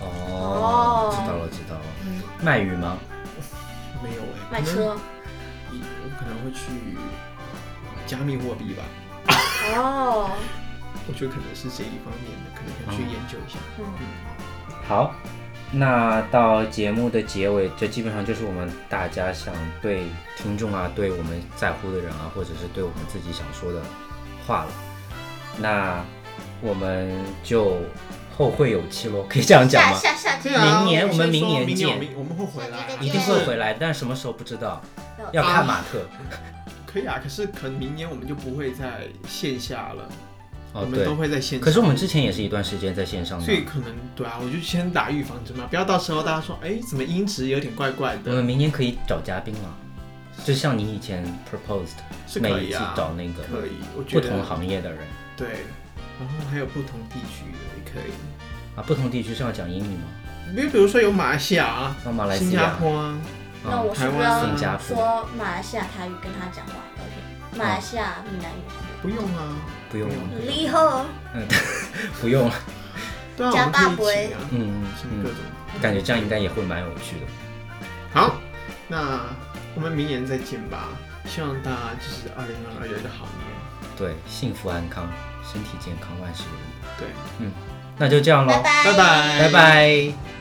[0.00, 2.98] 哦，知道了知道了，嗯，卖鱼吗？
[4.02, 4.96] 没有哎、可能卖车。
[5.72, 6.96] 一我可能会去
[8.06, 8.84] 加密货币吧，
[9.76, 10.30] 哦，
[11.08, 13.58] 我觉得可能是这一方面的，可能想去研究一下。
[13.78, 13.84] 嗯，
[14.88, 15.12] 好，
[15.70, 20.04] 那到节目的结尾，这基本上就是我们大家想对
[20.36, 23.82] 听众啊，对我们在乎的人啊，或者是对我们自己想说的
[24.46, 24.70] 话了。
[25.58, 26.02] 那
[26.62, 27.76] 我们就
[28.36, 29.98] 后会有期喽，可以这样讲吗？
[29.98, 34.80] 下下期对啊，明年我们明年说明年我见们我们会回来啊，一定会回来，但什么时候不知道，
[35.18, 36.00] 要要看马特。
[36.86, 37.20] 可以啊。
[37.22, 40.27] 可是可能明年我们就不会在线下了，我
[40.72, 41.14] 哦，对们都。
[41.14, 41.64] 会在线上。
[41.64, 43.44] 可是我们之前也是一段时间在线上的。
[43.44, 48.30] 所，以可能对啊，我就先打预防针嘛，不要到时候大家说，哎，怎么音质有点怪怪的。
[48.30, 49.74] 我们的，明年可以找嘉宾了，
[50.44, 54.22] 就像你以前 proposed 是每一次可以啊，找那个可以，我觉得。
[54.22, 55.00] 不同行业的人。
[55.36, 55.48] 对，
[56.18, 58.12] 然后还有不同地区的也可以，
[58.76, 60.04] 啊，不同地区是要讲英语吗？
[60.54, 63.18] 比如比如说有马来西亚啊、到马来新加，坡啊，
[63.64, 64.46] 那我是不是台湾啊。
[64.46, 64.96] 新加坡。
[64.96, 66.74] 说马来西亚台语跟他讲话？
[66.96, 67.58] 聊天？
[67.58, 68.62] 马来西亚闽南语，
[69.02, 69.56] 不用啊，
[69.90, 70.14] 不用了，
[70.46, 71.06] 你好，
[72.20, 72.54] 不用了，
[73.36, 75.38] 对啊，加我们可以一起啊，嗯嗯，什么各种。
[75.80, 77.26] 感觉这样应该也会蛮有趣的。
[78.12, 78.36] 好，
[78.88, 79.20] 那
[79.74, 80.88] 我们明年再见吧。
[81.26, 83.46] 希望大家就是二零二二有一个好年。
[83.96, 85.06] 对，幸福安康，
[85.44, 86.88] 身体健康，万事如意。
[86.98, 87.08] 对，
[87.40, 87.52] 嗯
[87.98, 90.37] 那就这样喽，拜拜，拜拜，拜拜。